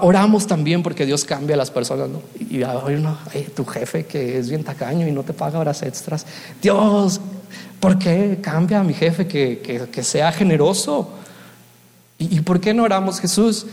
Oramos 0.00 0.46
también 0.46 0.82
porque 0.82 1.04
Dios 1.04 1.24
cambia 1.24 1.54
a 1.54 1.58
las 1.58 1.70
personas. 1.70 2.08
Y 2.50 2.62
hoy 2.62 3.00
no, 3.00 3.18
tu 3.54 3.64
jefe 3.66 4.06
que 4.06 4.38
es 4.38 4.48
bien 4.48 4.64
tacaño 4.64 5.06
y 5.06 5.12
no 5.12 5.22
te 5.22 5.34
paga 5.34 5.58
horas 5.58 5.82
extras. 5.82 6.24
Dios, 6.62 7.20
¿Por 7.80 7.98
qué 7.98 8.38
cambia 8.40 8.80
a 8.80 8.84
mi 8.84 8.94
jefe 8.94 9.26
que, 9.26 10.02
sea 10.02 10.32
generoso? 10.32 11.10
¿Y, 12.18 12.40
por 12.40 12.60
qué 12.60 12.72
no 12.72 12.84
oramos, 12.84 13.20
Jesús? 13.20 13.66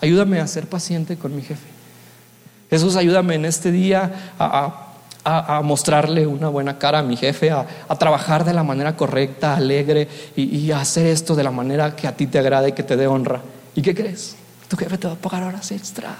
Ayúdame 0.00 0.40
a 0.40 0.46
ser 0.46 0.66
paciente 0.66 1.16
con 1.16 1.36
mi 1.36 1.42
jefe. 1.42 1.66
Jesús, 2.70 2.96
ayúdame 2.96 3.34
en 3.34 3.44
este 3.44 3.70
día 3.70 4.32
a, 4.38 4.83
mostrarle 5.62 6.26
una 6.26 6.48
buena 6.48 6.78
cara 6.78 6.98
a 6.98 7.02
mi 7.02 7.16
jefe, 7.16 7.50
a, 7.50 7.66
trabajar 7.98 8.44
de 8.44 8.52
la 8.52 8.62
manera 8.62 8.96
correcta, 8.96 9.56
alegre 9.56 10.08
y, 10.36 10.70
a 10.70 10.80
hacer 10.80 11.06
esto 11.06 11.34
de 11.34 11.44
la 11.44 11.50
manera 11.50 11.96
que 11.96 12.06
a 12.06 12.16
ti 12.16 12.26
te 12.26 12.38
agrade 12.38 12.70
y 12.70 12.72
que 12.72 12.82
te 12.82 12.96
dé 12.96 13.06
honra. 13.06 13.40
¿Y 13.74 13.82
qué 13.82 13.94
crees? 13.94 14.36
Tu 14.68 14.76
jefe 14.76 14.98
te 14.98 15.06
va 15.06 15.14
a 15.14 15.16
pagar 15.16 15.44
horas 15.44 15.70
extras. 15.72 16.14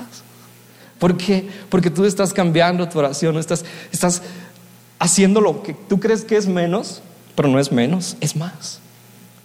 ¿Por 0.98 1.16
qué? 1.16 1.48
Porque 1.68 1.90
tú 1.90 2.04
estás 2.04 2.32
cambiando 2.32 2.88
tu 2.88 2.98
oración, 2.98 3.36
estás, 3.36 3.64
estás 3.92 4.22
haciendo 4.98 5.40
lo 5.40 5.62
que 5.62 5.74
tú 5.74 6.00
crees 6.00 6.24
que 6.24 6.36
es 6.36 6.46
menos, 6.46 7.02
pero 7.34 7.48
no 7.48 7.58
es 7.58 7.72
menos, 7.72 8.16
es 8.20 8.36
más. 8.36 8.80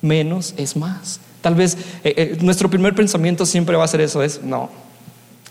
Menos 0.01 0.53
es 0.55 0.77
más. 0.77 1.19
Tal 1.41 1.55
vez 1.55 1.77
eh, 2.03 2.13
eh, 2.15 2.37
nuestro 2.41 2.69
primer 2.69 2.95
pensamiento 2.95 3.45
siempre 3.45 3.75
va 3.75 3.83
a 3.83 3.87
ser 3.87 4.01
eso, 4.01 4.23
es, 4.23 4.41
no, 4.41 4.69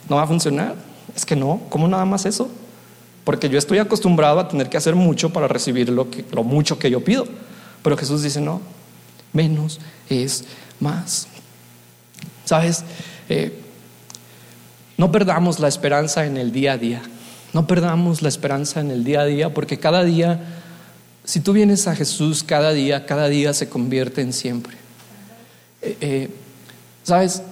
no 0.08 0.16
va 0.16 0.22
a 0.22 0.26
funcionar. 0.26 0.74
Es 1.14 1.26
que 1.26 1.36
no, 1.36 1.60
¿cómo 1.68 1.88
nada 1.88 2.04
más 2.04 2.24
eso? 2.26 2.48
Porque 3.28 3.50
yo 3.50 3.58
estoy 3.58 3.76
acostumbrado 3.76 4.40
a 4.40 4.48
tener 4.48 4.70
que 4.70 4.78
hacer 4.78 4.94
mucho 4.94 5.28
para 5.34 5.46
recibir 5.46 5.90
lo, 5.90 6.06
mucho 6.44 6.78
que 6.78 6.90
yo 6.90 7.04
pido. 7.04 7.26
Pero 7.82 7.94
Jesús 7.94 8.22
dice, 8.22 8.40
no, 8.40 8.62
menos 9.34 9.80
es 10.08 10.44
más. 10.80 11.28
¿Sabes? 12.46 12.84
Eh, 13.28 13.52
no 14.96 15.12
perdamos 15.12 15.60
la 15.60 15.68
esperanza 15.68 16.24
en 16.24 16.38
el 16.38 16.52
día 16.52 16.72
a 16.72 16.78
día. 16.78 17.02
No 17.52 17.66
perdamos 17.66 18.22
la 18.22 18.30
esperanza 18.30 18.80
en 18.80 18.90
el 18.90 19.04
día 19.04 19.20
a 19.20 19.26
día 19.26 19.52
porque 19.52 19.78
cada 19.78 20.04
día, 20.04 20.40
si 21.22 21.40
tú 21.40 21.52
vienes 21.52 21.86
a 21.86 21.94
Jesús 21.94 22.42
cada 22.42 22.72
día, 22.72 23.04
cada 23.04 23.28
día 23.28 23.52
se 23.52 23.68
convierte 23.68 24.22
en 24.22 24.32
siempre. 24.32 24.72
Eh, 25.82 25.98
eh, 26.00 26.30
¿Sabes? 27.02 27.42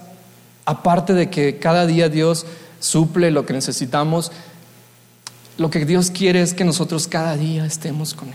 Aparte 0.64 1.12
de 1.12 1.28
que 1.28 1.58
cada 1.58 1.84
día 1.86 2.08
Dios 2.08 2.46
suple 2.80 3.30
lo 3.30 3.44
que 3.44 3.52
necesitamos, 3.52 4.32
lo 5.58 5.70
que 5.70 5.84
Dios 5.84 6.10
quiere 6.10 6.42
es 6.42 6.54
que 6.54 6.64
nosotros 6.64 7.08
cada 7.08 7.36
día 7.36 7.64
estemos 7.66 8.14
con 8.14 8.28
Él. 8.28 8.34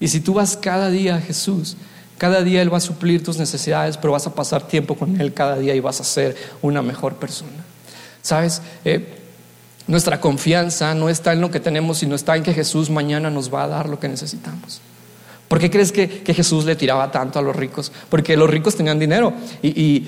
Y 0.00 0.08
si 0.08 0.20
tú 0.20 0.34
vas 0.34 0.56
cada 0.56 0.90
día 0.90 1.16
a 1.16 1.20
Jesús, 1.20 1.76
Cada 2.22 2.44
día 2.44 2.62
Él 2.62 2.72
va 2.72 2.76
a 2.78 2.80
suplir 2.80 3.24
tus 3.24 3.36
necesidades, 3.38 3.96
pero 3.96 4.12
vas 4.12 4.28
a 4.28 4.34
pasar 4.36 4.68
tiempo 4.68 4.94
con 4.94 5.20
Él 5.20 5.34
cada 5.34 5.56
día 5.56 5.74
y 5.74 5.80
vas 5.80 6.00
a 6.00 6.04
ser 6.04 6.36
una 6.60 6.80
mejor 6.80 7.16
persona. 7.16 7.64
¿Sabes? 8.22 8.62
Eh, 8.84 9.18
nuestra 9.88 10.20
confianza 10.20 10.94
no 10.94 11.08
está 11.08 11.32
en 11.32 11.40
lo 11.40 11.50
que 11.50 11.58
tenemos, 11.58 11.98
sino 11.98 12.14
está 12.14 12.36
en 12.36 12.44
que 12.44 12.54
Jesús 12.54 12.90
mañana 12.90 13.28
nos 13.28 13.52
va 13.52 13.64
a 13.64 13.66
dar 13.66 13.88
lo 13.88 13.98
que 13.98 14.08
necesitamos. 14.08 14.80
¿Por 15.48 15.58
qué 15.58 15.68
crees 15.68 15.90
que, 15.90 16.22
Jesús 16.24 16.64
le 16.64 16.76
tiraba 16.76 17.10
tanto 17.10 17.40
a 17.40 17.42
los 17.42 17.56
ricos? 17.56 17.90
Porque 18.08 18.36
los 18.36 18.48
ricos 18.48 18.76
tenían 18.76 19.00
dinero. 19.00 19.32
¿Y, 19.60 20.06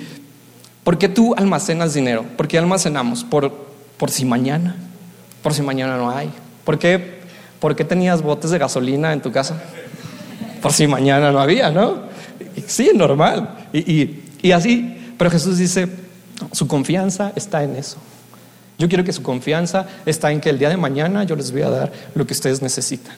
por 0.85 0.99
qué 0.99 1.09
tú 1.09 1.35
almacenas 1.37 1.95
dinero? 1.95 2.25
¿Por 2.37 2.47
qué 2.47 2.59
almacenamos? 2.59 3.25
Por, 3.25 3.53
por 3.97 4.13
si 4.13 4.25
mañana, 4.25 4.77
por 5.45 5.53
si 5.53 5.61
mañana 5.61 5.99
no 5.99 6.11
hay. 6.11 6.31
¿Por 6.65 6.79
qué, 6.79 7.21
¿Por 7.61 7.77
qué 7.77 7.85
tenías 7.85 8.23
botes 8.23 8.51
de 8.51 8.57
gasolina 8.57 9.13
en 9.13 9.21
tu 9.21 9.31
casa? 9.31 9.63
Por 10.63 10.73
si 10.73 10.87
mañana 10.87 11.31
no 11.31 11.39
había, 11.39 11.71
¿no? 11.71 12.05
Sí, 12.67 12.93
normal. 12.95 13.69
Y, 13.75 14.23
y 14.41 14.53
así, 14.53 15.15
pero 15.19 15.31
Jesús 15.31 15.59
dice, 15.59 15.87
su 16.53 16.67
confianza 16.67 17.31
está 17.37 17.63
en 17.63 17.77
eso. 17.77 17.99
Yo 18.79 18.89
quiero 18.89 19.05
que 19.05 19.13
su 19.13 19.23
confianza 19.23 19.87
está 20.07 20.33
en 20.33 20.41
que 20.41 20.49
el 20.49 20.59
día 20.59 20.71
de 20.71 20.79
mañana 20.79 21.25
yo 21.25 21.37
les 21.37 21.53
voy 21.53 21.61
a 21.61 21.69
dar 21.69 21.93
lo 22.15 22.27
que 22.27 22.33
ustedes 22.33 22.63
necesitan. 22.63 23.15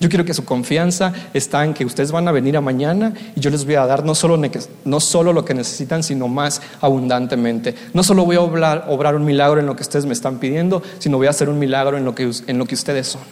Yo 0.00 0.08
quiero 0.08 0.24
que 0.24 0.34
su 0.34 0.44
confianza 0.44 1.12
está 1.34 1.64
en 1.64 1.74
que 1.74 1.84
ustedes 1.84 2.12
van 2.12 2.28
a 2.28 2.32
venir 2.32 2.56
a 2.56 2.60
mañana 2.60 3.12
y 3.34 3.40
yo 3.40 3.50
les 3.50 3.64
voy 3.64 3.74
a 3.76 3.86
dar 3.86 4.04
no 4.04 4.14
solo, 4.14 4.40
no 4.84 5.00
solo 5.00 5.32
lo 5.32 5.44
que 5.44 5.54
necesitan, 5.54 6.02
sino 6.02 6.28
más 6.28 6.60
abundantemente. 6.80 7.74
No 7.94 8.02
solo 8.02 8.24
voy 8.24 8.36
a 8.36 8.40
obrar, 8.40 9.14
un 9.16 9.24
milagro 9.24 9.60
en 9.60 9.66
lo 9.66 9.76
que 9.76 9.82
ustedes 9.82 10.06
me 10.06 10.12
están 10.12 10.38
pidiendo, 10.38 10.82
sino 10.98 11.16
voy 11.16 11.26
a 11.26 11.30
hacer 11.30 11.48
un 11.48 11.58
milagro 11.58 11.96
en 11.96 12.04
lo 12.04 12.14
que, 12.14 12.30
en 12.46 12.58
lo 12.58 12.66
que 12.66 12.74
ustedes 12.74 13.08
son. 13.08 13.22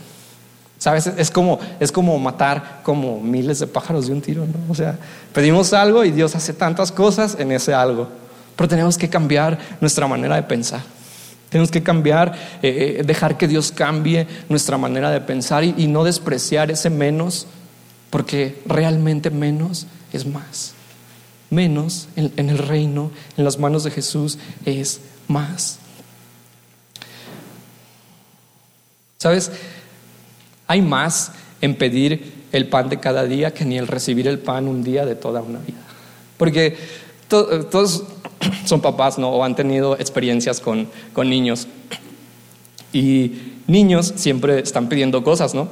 ¿Sabes? 0.79 1.07
Es 1.07 1.31
como, 1.31 1.59
es 1.81 1.93
como 1.93 2.19
matar 2.19 2.81
como 2.83 3.21
miles 3.21 3.59
de 3.59 3.67
pájaros 3.67 4.07
de 4.07 4.12
un 4.12 4.21
tiro, 4.21 4.45
¿no? 4.45 4.71
O 4.71 4.75
sea, 4.75 4.99
pedimos 5.33 5.73
algo 5.73 6.05
y 6.05 6.11
Dios 6.11 6.35
hace 6.35 6.53
tantas 6.53 6.93
cosas 6.93 7.37
en 7.38 7.53
ese 7.53 7.73
algo. 7.73 8.09
Pero 8.57 8.69
tenemos 8.69 8.99
que 8.99 9.09
cambiar 9.09 9.59
nuestra 9.81 10.07
manera 10.07 10.37
de 10.37 10.43
pensar. 10.43 10.81
Tenemos 11.55 11.71
que 11.71 11.85
cambiar, 11.85 12.35
eh, 12.62 12.97
eh, 12.99 13.03
dejar 13.05 13.38
que 13.38 13.47
Dios 13.47 13.71
cambie 13.71 14.27
nuestra 14.49 14.77
manera 14.77 15.12
de 15.12 15.21
pensar 15.21 15.62
y, 15.62 15.87
no 15.87 16.03
despreciar 16.03 16.69
ese 16.73 16.90
menos, 16.90 17.47
porque 18.11 18.61
realmente 18.67 19.31
menos 19.31 19.87
es 20.12 20.27
más. 20.27 20.75
Menos 21.51 22.09
en, 22.17 22.33
en 22.37 22.51
el 22.51 22.59
reino, 22.59 23.12
en 23.37 23.45
las 23.45 23.61
manos 23.61 23.85
de 23.85 23.93
Jesús, 23.93 24.37
es 24.64 25.01
más. 25.29 25.79
¿Sabes? 29.19 29.53
Hay 30.67 30.83
más 30.83 31.31
en 31.61 31.77
pedir 31.77 32.33
el 32.51 32.67
pan 32.67 32.88
de 32.88 32.99
cada 32.99 33.27
día 33.27 33.55
que 33.55 33.64
ni 33.64 33.79
el 33.79 33.87
recibir 33.87 34.27
el 34.27 34.40
pan 34.40 34.67
un 34.67 34.83
día 34.83 35.07
de 35.07 35.14
toda 35.14 35.40
una 35.40 35.61
vida. 35.61 35.79
Porque 36.37 37.04
todos 37.42 38.05
son 38.64 38.81
papás, 38.81 39.18
¿no? 39.18 39.31
O 39.31 39.44
han 39.44 39.55
tenido 39.57 39.99
experiencias 39.99 40.61
con, 40.61 40.88
con 41.12 41.29
niños. 41.29 41.66
Y 42.92 43.33
niños 43.66 44.12
siempre 44.16 44.61
están 44.61 44.88
pidiendo 44.88 45.23
cosas, 45.25 45.55
¿no? 45.55 45.68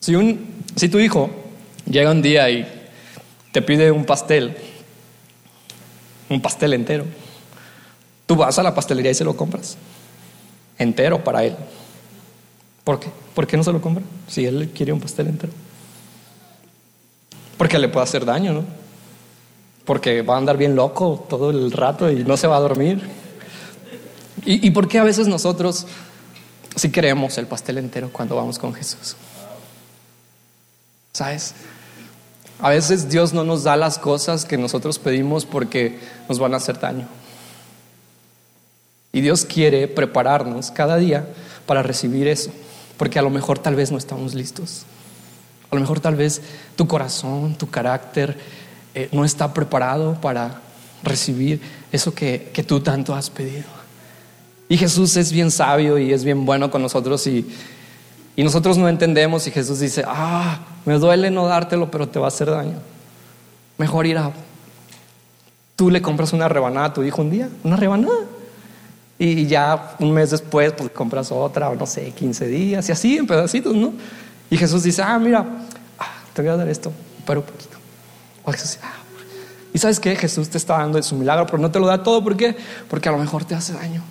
Si, 0.00 0.14
un, 0.14 0.46
si 0.76 0.88
tu 0.88 0.98
hijo 0.98 1.30
llega 1.88 2.10
un 2.10 2.22
día 2.22 2.48
y 2.50 2.66
te 3.52 3.62
pide 3.62 3.90
un 3.90 4.04
pastel, 4.04 4.56
un 6.28 6.40
pastel 6.40 6.72
entero, 6.72 7.04
tú 8.26 8.36
vas 8.36 8.58
a 8.58 8.62
la 8.62 8.74
pastelería 8.74 9.10
y 9.10 9.14
se 9.14 9.24
lo 9.24 9.36
compras, 9.36 9.76
entero 10.78 11.22
para 11.22 11.44
él. 11.44 11.56
¿Por 12.84 13.00
qué? 13.00 13.10
¿Por 13.34 13.46
qué 13.46 13.56
no 13.56 13.64
se 13.64 13.72
lo 13.72 13.80
compra? 13.80 14.02
Si 14.28 14.44
él 14.44 14.70
quiere 14.74 14.92
un 14.92 15.00
pastel 15.00 15.28
entero. 15.28 15.52
Porque 17.56 17.78
le 17.78 17.88
puede 17.88 18.04
hacer 18.04 18.24
daño, 18.24 18.52
¿no? 18.52 18.64
Porque 19.84 20.22
va 20.22 20.34
a 20.34 20.38
andar 20.38 20.56
bien 20.56 20.74
loco 20.74 21.26
todo 21.28 21.50
el 21.50 21.72
rato 21.72 22.10
y 22.10 22.24
no 22.24 22.36
se 22.36 22.46
va 22.46 22.56
a 22.56 22.60
dormir. 22.60 23.02
¿Y, 24.44 24.66
y 24.66 24.70
por 24.70 24.88
qué 24.88 24.98
a 24.98 25.04
veces 25.04 25.28
nosotros 25.28 25.86
sí 26.76 26.90
queremos 26.90 27.36
el 27.38 27.46
pastel 27.46 27.78
entero 27.78 28.10
cuando 28.12 28.36
vamos 28.36 28.58
con 28.58 28.72
Jesús? 28.72 29.16
¿Sabes? 31.12 31.54
A 32.60 32.70
veces 32.70 33.08
Dios 33.08 33.32
no 33.32 33.42
nos 33.42 33.64
da 33.64 33.76
las 33.76 33.98
cosas 33.98 34.44
que 34.44 34.58
nosotros 34.58 34.98
pedimos 34.98 35.46
porque 35.46 35.98
nos 36.28 36.38
van 36.38 36.54
a 36.54 36.58
hacer 36.58 36.78
daño. 36.78 37.08
Y 39.12 39.22
Dios 39.22 39.44
quiere 39.44 39.88
prepararnos 39.88 40.70
cada 40.70 40.96
día 40.96 41.26
para 41.66 41.82
recibir 41.82 42.28
eso, 42.28 42.50
porque 43.00 43.18
a 43.18 43.22
lo 43.22 43.30
mejor 43.30 43.58
tal 43.58 43.76
vez 43.76 43.90
no 43.90 43.96
estamos 43.96 44.34
listos. 44.34 44.82
A 45.70 45.74
lo 45.74 45.80
mejor 45.80 46.00
tal 46.00 46.16
vez 46.16 46.42
tu 46.76 46.86
corazón, 46.86 47.54
tu 47.54 47.70
carácter 47.70 48.36
eh, 48.94 49.08
no 49.10 49.24
está 49.24 49.54
preparado 49.54 50.20
para 50.20 50.60
recibir 51.02 51.62
eso 51.92 52.12
que, 52.12 52.50
que, 52.52 52.62
tú 52.62 52.80
tanto 52.80 53.14
has 53.14 53.30
pedido. 53.30 53.64
Y 54.68 54.76
Jesús 54.76 55.16
es 55.16 55.32
bien 55.32 55.50
sabio 55.50 55.96
y 55.96 56.12
es 56.12 56.24
bien 56.24 56.44
bueno 56.44 56.70
con 56.70 56.82
nosotros 56.82 57.26
y, 57.26 57.50
y 58.36 58.44
nosotros 58.44 58.76
no 58.76 58.86
entendemos 58.86 59.46
y 59.46 59.50
Jesús 59.50 59.80
dice, 59.80 60.04
ah, 60.06 60.58
me 60.84 60.98
duele 60.98 61.30
no 61.30 61.46
dártelo, 61.46 61.90
pero 61.90 62.06
te 62.06 62.18
va 62.18 62.26
a 62.26 62.28
hacer 62.28 62.50
daño. 62.50 62.76
Mejor 63.78 64.04
ir 64.04 64.18
a... 64.18 64.30
Tú 65.74 65.88
le 65.88 66.02
compras 66.02 66.34
una 66.34 66.50
rebanada 66.50 66.88
a 66.88 66.92
tu 66.92 67.02
hijo 67.02 67.22
un 67.22 67.30
día, 67.30 67.48
una 67.64 67.76
rebanada. 67.76 68.26
Y 69.22 69.46
ya 69.46 69.96
un 69.98 70.12
mes 70.12 70.30
después, 70.30 70.72
pues 70.72 70.90
compras 70.92 71.30
otra, 71.30 71.68
o 71.68 71.74
no 71.74 71.84
sé, 71.84 72.10
15 72.10 72.46
días, 72.46 72.88
y 72.88 72.92
así 72.92 73.18
en 73.18 73.26
pedacitos, 73.26 73.76
¿no? 73.76 73.92
Y 74.48 74.56
Jesús 74.56 74.82
dice, 74.82 75.02
ah, 75.02 75.18
mira, 75.18 75.44
ah, 75.98 76.22
te 76.32 76.40
voy 76.40 76.50
a 76.50 76.56
dar 76.56 76.66
esto, 76.66 76.90
pero 77.26 77.40
un 77.40 77.46
poquito. 77.46 77.76
Ah, 78.46 78.94
y 79.74 79.78
sabes 79.78 80.00
qué? 80.00 80.16
Jesús 80.16 80.48
te 80.48 80.56
está 80.56 80.78
dando 80.78 81.02
su 81.02 81.14
milagro, 81.16 81.44
pero 81.44 81.58
no 81.58 81.70
te 81.70 81.78
lo 81.78 81.86
da 81.86 82.02
todo. 82.02 82.24
¿Por 82.24 82.34
qué? 82.34 82.56
Porque 82.88 83.10
a 83.10 83.12
lo 83.12 83.18
mejor 83.18 83.44
te 83.44 83.54
hace 83.54 83.74
daño. 83.74 84.02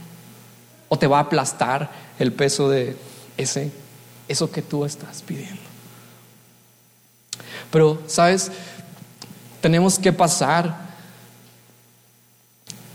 O 0.90 0.98
te 1.00 1.08
va 1.08 1.18
a 1.18 1.22
aplastar 1.22 1.90
el 2.20 2.32
peso 2.32 2.70
de 2.70 2.96
ese, 3.36 3.72
eso 4.28 4.52
que 4.52 4.62
tú 4.62 4.86
estás 4.86 5.24
pidiendo. 5.24 5.60
Pero, 7.72 8.02
¿sabes? 8.06 8.52
Tenemos 9.60 9.98
que 9.98 10.14
pasar 10.14 10.88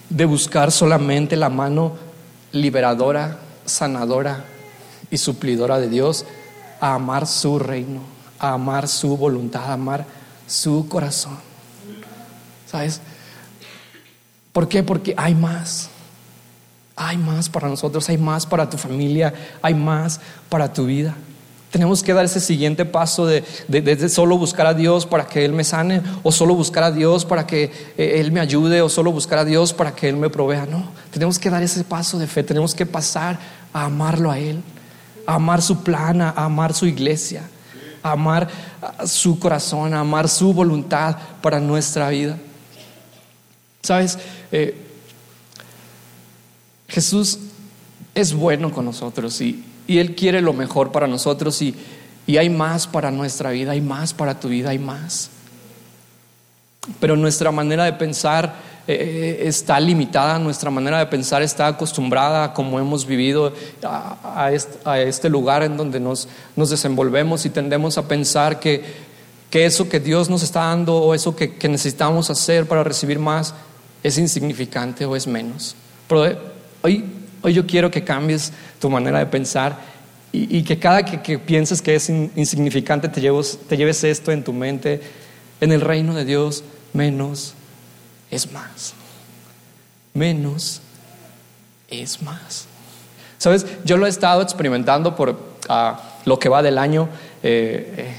de 0.08 0.24
buscar 0.24 0.70
solamente 0.70 1.34
la 1.34 1.48
mano 1.48 2.03
liberadora, 2.54 3.38
sanadora 3.66 4.44
y 5.10 5.18
suplidora 5.18 5.78
de 5.78 5.88
Dios 5.88 6.24
a 6.80 6.94
amar 6.94 7.26
su 7.26 7.58
reino, 7.58 8.00
a 8.38 8.52
amar 8.52 8.88
su 8.88 9.16
voluntad, 9.16 9.64
a 9.64 9.74
amar 9.74 10.06
su 10.46 10.88
corazón. 10.88 11.36
¿Sabes? 12.66 13.00
¿Por 14.52 14.68
qué? 14.68 14.82
Porque 14.82 15.14
hay 15.16 15.34
más. 15.34 15.90
Hay 16.96 17.16
más 17.18 17.48
para 17.48 17.68
nosotros, 17.68 18.08
hay 18.08 18.18
más 18.18 18.46
para 18.46 18.70
tu 18.70 18.78
familia, 18.78 19.34
hay 19.60 19.74
más 19.74 20.20
para 20.48 20.72
tu 20.72 20.86
vida. 20.86 21.14
Tenemos 21.74 22.04
que 22.04 22.12
dar 22.12 22.24
ese 22.24 22.38
siguiente 22.38 22.84
paso 22.84 23.26
de, 23.26 23.42
de, 23.66 24.08
solo 24.08 24.38
buscar 24.38 24.64
a 24.64 24.74
Dios 24.74 25.06
para 25.06 25.26
que 25.26 25.44
Él 25.44 25.52
me 25.52 25.64
sane, 25.64 26.02
o 26.22 26.30
solo 26.30 26.54
buscar 26.54 26.84
a 26.84 26.92
Dios 26.92 27.24
para 27.24 27.48
que 27.48 27.64
eh, 27.98 28.20
Él 28.20 28.30
me 28.30 28.38
ayude, 28.38 28.80
o 28.80 28.88
solo 28.88 29.10
buscar 29.10 29.40
a 29.40 29.44
Dios 29.44 29.72
para 29.72 29.92
que 29.92 30.08
Él 30.08 30.16
me 30.16 30.30
provea. 30.30 30.66
No, 30.66 30.84
tenemos 31.10 31.36
que 31.36 31.50
dar 31.50 31.64
ese 31.64 31.82
paso 31.82 32.16
de 32.16 32.28
fe, 32.28 32.44
tenemos 32.44 32.76
que 32.76 32.86
pasar 32.86 33.40
a 33.72 33.86
amarlo 33.86 34.30
a 34.30 34.38
Él 34.38 34.62
amar 35.26 35.62
su 35.62 35.82
plan, 35.82 36.20
a 36.22 36.30
amar 36.30 36.74
su 36.74 36.86
iglesia, 36.86 37.42
a 38.04 38.12
amar 38.12 38.48
su 39.04 39.40
corazón, 39.40 39.94
a 39.94 39.98
amar 39.98 40.28
su 40.28 40.52
voluntad 40.52 41.16
para 41.42 41.58
nuestra 41.58 42.08
vida. 42.08 42.38
Sabes, 43.82 44.16
eh, 44.52 44.80
Jesús 46.86 47.40
es 48.14 48.32
bueno 48.32 48.70
con 48.70 48.84
nosotros 48.84 49.40
y, 49.40 49.64
Él 49.88 50.14
quiere 50.14 50.40
lo 50.40 50.52
mejor 50.52 50.92
para 50.92 51.06
nosotros 51.06 51.60
y, 51.62 51.74
y 52.26 52.36
hay 52.36 52.50
más 52.50 52.86
para 52.86 53.10
nuestra 53.10 53.50
vida, 53.50 53.72
hay 53.72 53.80
más 53.80 54.14
para 54.14 54.38
tu 54.38 54.48
vida, 54.48 54.70
hay 54.70 54.78
más. 54.78 55.30
Pero 57.00 57.16
nuestra 57.16 57.50
manera 57.50 57.84
de 57.84 57.94
pensar 57.94 58.54
eh, 58.86 59.38
eh, 59.40 59.48
está 59.48 59.80
limitada, 59.80 60.38
nuestra 60.38 60.70
manera 60.70 60.98
de 60.98 61.06
pensar 61.06 61.40
está 61.40 61.66
acostumbrada 61.66 62.52
como 62.52 62.78
hemos 62.78 63.06
vivido 63.06 63.50
a, 63.82 64.52
este, 64.52 65.30
lugar 65.30 65.62
en 65.62 65.78
donde 65.78 65.98
nos, 65.98 66.28
desenvolvemos 66.54 67.46
y 67.46 67.50
tendemos 67.50 67.96
a 67.96 68.06
pensar 68.06 68.60
que, 68.60 68.84
que, 69.48 69.64
eso 69.64 69.88
que 69.88 70.00
Dios 70.00 70.28
nos 70.28 70.42
está 70.42 70.64
dando 70.64 70.96
o 70.96 71.14
eso 71.14 71.34
que, 71.34 71.56
necesitamos 71.66 72.28
hacer 72.28 72.66
para 72.66 72.84
recibir 72.84 73.18
más 73.18 73.54
es 74.02 74.18
insignificante 74.18 75.06
o 75.06 75.16
es 75.16 75.26
menos. 75.26 75.74
Pero 76.06 76.26
eh, 76.26 76.38
hoy, 76.82 77.04
hoy 77.44 77.52
yo 77.52 77.66
quiero 77.66 77.90
que 77.90 78.02
cambies 78.02 78.52
tu 78.80 78.88
manera 78.88 79.18
de 79.18 79.26
pensar 79.26 79.78
y, 80.32 80.64
que 80.64 80.80
cada 80.80 81.04
que, 81.04 81.38
pienses 81.38 81.80
que 81.80 81.94
es 81.94 82.08
insignificante 82.08 83.08
te 83.08 83.20
lleves 83.20 84.04
esto 84.04 84.32
en 84.32 84.42
tu 84.42 84.52
mente. 84.52 85.00
En 85.60 85.70
el 85.70 85.80
reino 85.80 86.12
de 86.12 86.24
Dios, 86.24 86.64
menos 86.92 87.54
es 88.32 88.50
más. 88.50 88.94
Menos 90.12 90.80
es 91.88 92.20
más. 92.20 92.66
Sabes, 93.38 93.64
yo 93.84 93.96
lo 93.96 94.06
he 94.06 94.08
estado 94.08 94.42
experimentando 94.42 95.14
por, 95.14 95.38
lo 96.24 96.38
que 96.40 96.48
va 96.48 96.62
del 96.62 96.78
año. 96.78 97.08
Eh, 97.44 98.10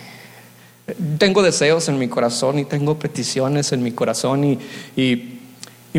eh, 0.87 0.95
tengo 1.17 1.41
deseos 1.41 1.89
en 1.89 1.97
mi 1.97 2.07
corazón 2.07 2.59
y 2.59 2.65
tengo 2.65 2.97
peticiones 2.97 3.71
en 3.73 3.83
mi 3.83 3.91
corazón 3.91 4.57
y, 4.95 5.34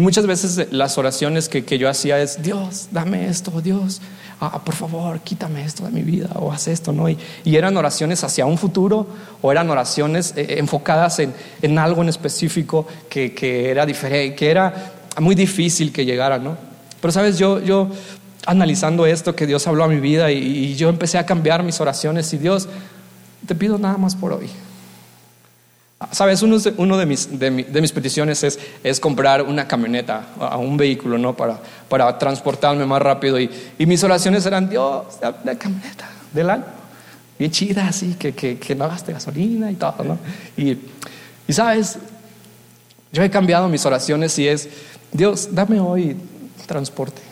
muchas 0.00 0.26
veces 0.26 0.68
las 0.72 0.98
oraciones 0.98 1.48
que, 1.48 1.64
que, 1.64 1.78
yo 1.78 1.88
hacía 1.88 2.20
es, 2.20 2.42
Dios, 2.42 2.88
dame 2.90 3.28
esto, 3.28 3.60
Dios, 3.60 4.02
ah, 4.40 4.62
por 4.64 4.74
favor, 4.74 5.20
quítame 5.20 5.64
esto 5.64 5.84
de 5.84 5.90
mi 5.90 6.02
vida 6.02 6.30
o 6.34 6.52
haz 6.52 6.68
esto, 6.68 6.92
¿no? 6.92 7.08
Y, 7.08 7.18
eran 7.44 7.76
oraciones 7.76 8.22
hacia 8.22 8.46
un 8.46 8.58
futuro 8.58 9.06
o 9.40 9.50
eran 9.50 9.70
oraciones 9.70 10.34
eh, 10.36 10.56
enfocadas 10.58 11.18
en, 11.20 11.32
en, 11.62 11.78
algo 11.78 12.02
en 12.02 12.08
específico 12.08 12.86
que, 13.08 13.34
que, 13.34 13.70
era 13.70 13.86
diferente, 13.86 14.36
que 14.36 14.50
era 14.50 14.92
muy 15.20 15.34
difícil 15.34 15.92
que 15.92 16.04
llegara, 16.04 16.38
¿no? 16.38 16.56
Pero 17.00 17.12
sabes, 17.12 17.38
yo, 17.38 17.60
yo 17.60 17.88
analizando 18.46 19.06
esto 19.06 19.34
que 19.34 19.46
Dios 19.46 19.66
habló 19.66 19.84
a 19.84 19.88
mi 19.88 20.00
vida 20.00 20.30
y, 20.30 20.74
yo 20.76 20.88
empecé 20.88 21.18
a 21.18 21.26
cambiar 21.26 21.62
mis 21.62 21.80
oraciones 21.80 22.32
y 22.32 22.38
Dios, 22.38 22.68
te 23.46 23.54
pido 23.54 23.76
nada 23.78 23.98
más 23.98 24.14
por 24.14 24.32
hoy. 24.32 24.48
Sabes, 26.12 26.42
uno, 26.42 26.58
de, 26.58 27.06
mis, 27.06 27.38
de, 27.38 27.50
mis, 27.50 27.92
peticiones 27.92 28.44
es, 28.44 29.00
comprar 29.00 29.40
una 29.42 29.66
camioneta, 29.66 30.26
a 30.38 30.58
un 30.58 30.76
vehículo, 30.76 31.16
¿no? 31.16 31.34
Para, 31.34 32.18
transportarme 32.18 32.84
más 32.84 33.00
rápido. 33.00 33.40
Y, 33.40 33.50
mis 33.78 34.04
oraciones 34.04 34.44
eran, 34.44 34.68
Dios, 34.68 35.04
la, 35.22 35.54
camioneta 35.56 36.08
del 36.34 36.50
año, 36.50 36.64
bien 37.38 37.50
chida, 37.50 37.88
así, 37.88 38.14
que, 38.14 38.76
no 38.76 38.88
gaste 38.88 39.14
gasolina 39.14 39.70
y 39.70 39.76
todo, 39.76 40.04
¿no? 40.04 40.18
Y, 40.56 40.78
sabes, 41.50 41.98
yo 43.10 43.22
he 43.22 43.30
cambiado 43.30 43.66
mis 43.68 43.86
oraciones 43.86 44.38
y 44.38 44.48
es, 44.48 44.68
Dios, 45.12 45.48
dame 45.52 45.80
hoy 45.80 46.16
transporte. 46.66 47.22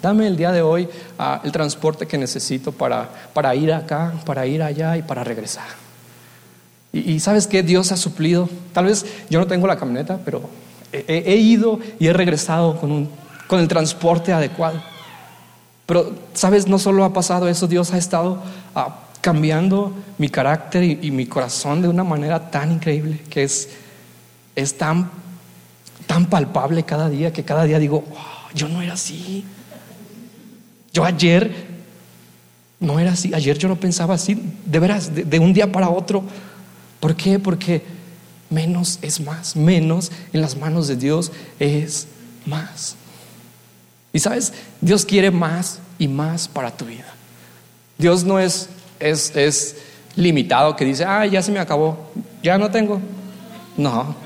Dame 0.00 0.28
el 0.28 0.36
día 0.36 0.52
de 0.52 0.62
hoy 0.62 0.88
ah, 1.18 1.40
el 1.42 1.50
transporte 1.50 2.06
que 2.06 2.16
necesito 2.16 2.70
para, 2.70 3.08
ir 3.56 3.72
acá, 3.72 4.12
para 4.24 4.46
ir 4.46 4.62
allá 4.62 4.96
y 4.96 5.02
para 5.02 5.24
regresar. 5.24 5.87
Y, 6.92 7.20
sabes 7.20 7.46
que 7.46 7.62
Dios 7.62 7.92
ha 7.92 7.96
suplido. 7.96 8.48
Tal 8.72 8.86
vez 8.86 9.04
yo 9.28 9.38
no 9.38 9.46
tengo 9.46 9.66
la 9.66 9.76
camioneta, 9.76 10.18
pero 10.24 10.48
he, 10.92 11.36
ido 11.36 11.78
y 11.98 12.06
he 12.06 12.12
regresado 12.12 12.80
con, 12.80 12.90
un, 12.90 13.10
con 13.46 13.60
el 13.60 13.68
transporte 13.68 14.32
adecuado. 14.32 14.82
Pero, 15.86 16.14
sabes, 16.34 16.66
no 16.66 16.78
solo 16.78 17.04
ha 17.04 17.12
pasado 17.12 17.48
eso, 17.48 17.66
Dios 17.66 17.92
ha 17.92 17.98
estado 17.98 18.42
ah, 18.74 19.00
cambiando 19.20 19.92
mi 20.18 20.28
carácter 20.28 20.82
y, 20.82 21.10
mi 21.10 21.26
corazón 21.26 21.82
de 21.82 21.88
una 21.88 22.04
manera 22.04 22.50
tan 22.50 22.72
increíble 22.72 23.20
que 23.30 23.42
es, 23.42 23.68
es 24.56 24.76
tan, 24.76 25.10
tan 26.06 26.26
palpable 26.26 26.84
cada 26.84 27.08
día 27.08 27.32
que 27.32 27.44
cada 27.44 27.64
día 27.64 27.78
digo, 27.78 28.04
yo 28.54 28.68
no 28.68 28.82
era 28.82 28.94
así. 28.94 29.44
Yo 30.92 31.04
ayer 31.04 31.68
no 32.80 32.98
era 32.98 33.12
así, 33.12 33.34
ayer 33.34 33.58
yo 33.58 33.68
no 33.68 33.76
pensaba 33.76 34.14
así, 34.14 34.40
de 34.64 34.78
veras, 34.78 35.14
de, 35.14 35.38
un 35.38 35.52
día 35.52 35.70
para 35.70 35.90
otro. 35.90 36.24
¿Por 37.00 37.14
qué? 37.14 37.38
Porque 37.38 37.82
menos 38.50 38.98
es 39.02 39.20
más, 39.20 39.56
menos 39.56 40.10
en 40.32 40.40
las 40.40 40.56
manos 40.56 40.88
de 40.88 40.96
Dios 40.96 41.30
es 41.58 42.06
más. 42.46 42.96
Y 44.12 44.18
sabes, 44.20 44.52
Dios 44.80 45.04
quiere 45.04 45.30
más 45.30 45.80
y 45.98 46.08
más 46.08 46.48
para 46.48 46.70
tu 46.70 46.86
vida. 46.86 47.14
Dios 47.98 48.24
no 48.24 48.38
es, 48.38 48.68
es, 49.00 49.34
es 49.36 49.76
limitado 50.16 50.76
que 50.76 50.84
dice, 50.84 51.04
ah, 51.04 51.26
ya 51.26 51.42
se 51.42 51.52
me 51.52 51.58
acabó, 51.58 52.10
ya 52.42 52.58
no 52.58 52.70
tengo. 52.70 53.00
No, 53.76 54.16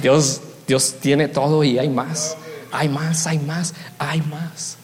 Dios, 0.00 0.40
Dios 0.66 0.96
tiene 1.00 1.28
todo 1.28 1.64
y 1.64 1.78
hay 1.78 1.88
más, 1.88 2.36
hay 2.70 2.88
más, 2.88 3.26
hay 3.26 3.38
más, 3.38 3.74
hay 3.98 4.20
más. 4.22 4.76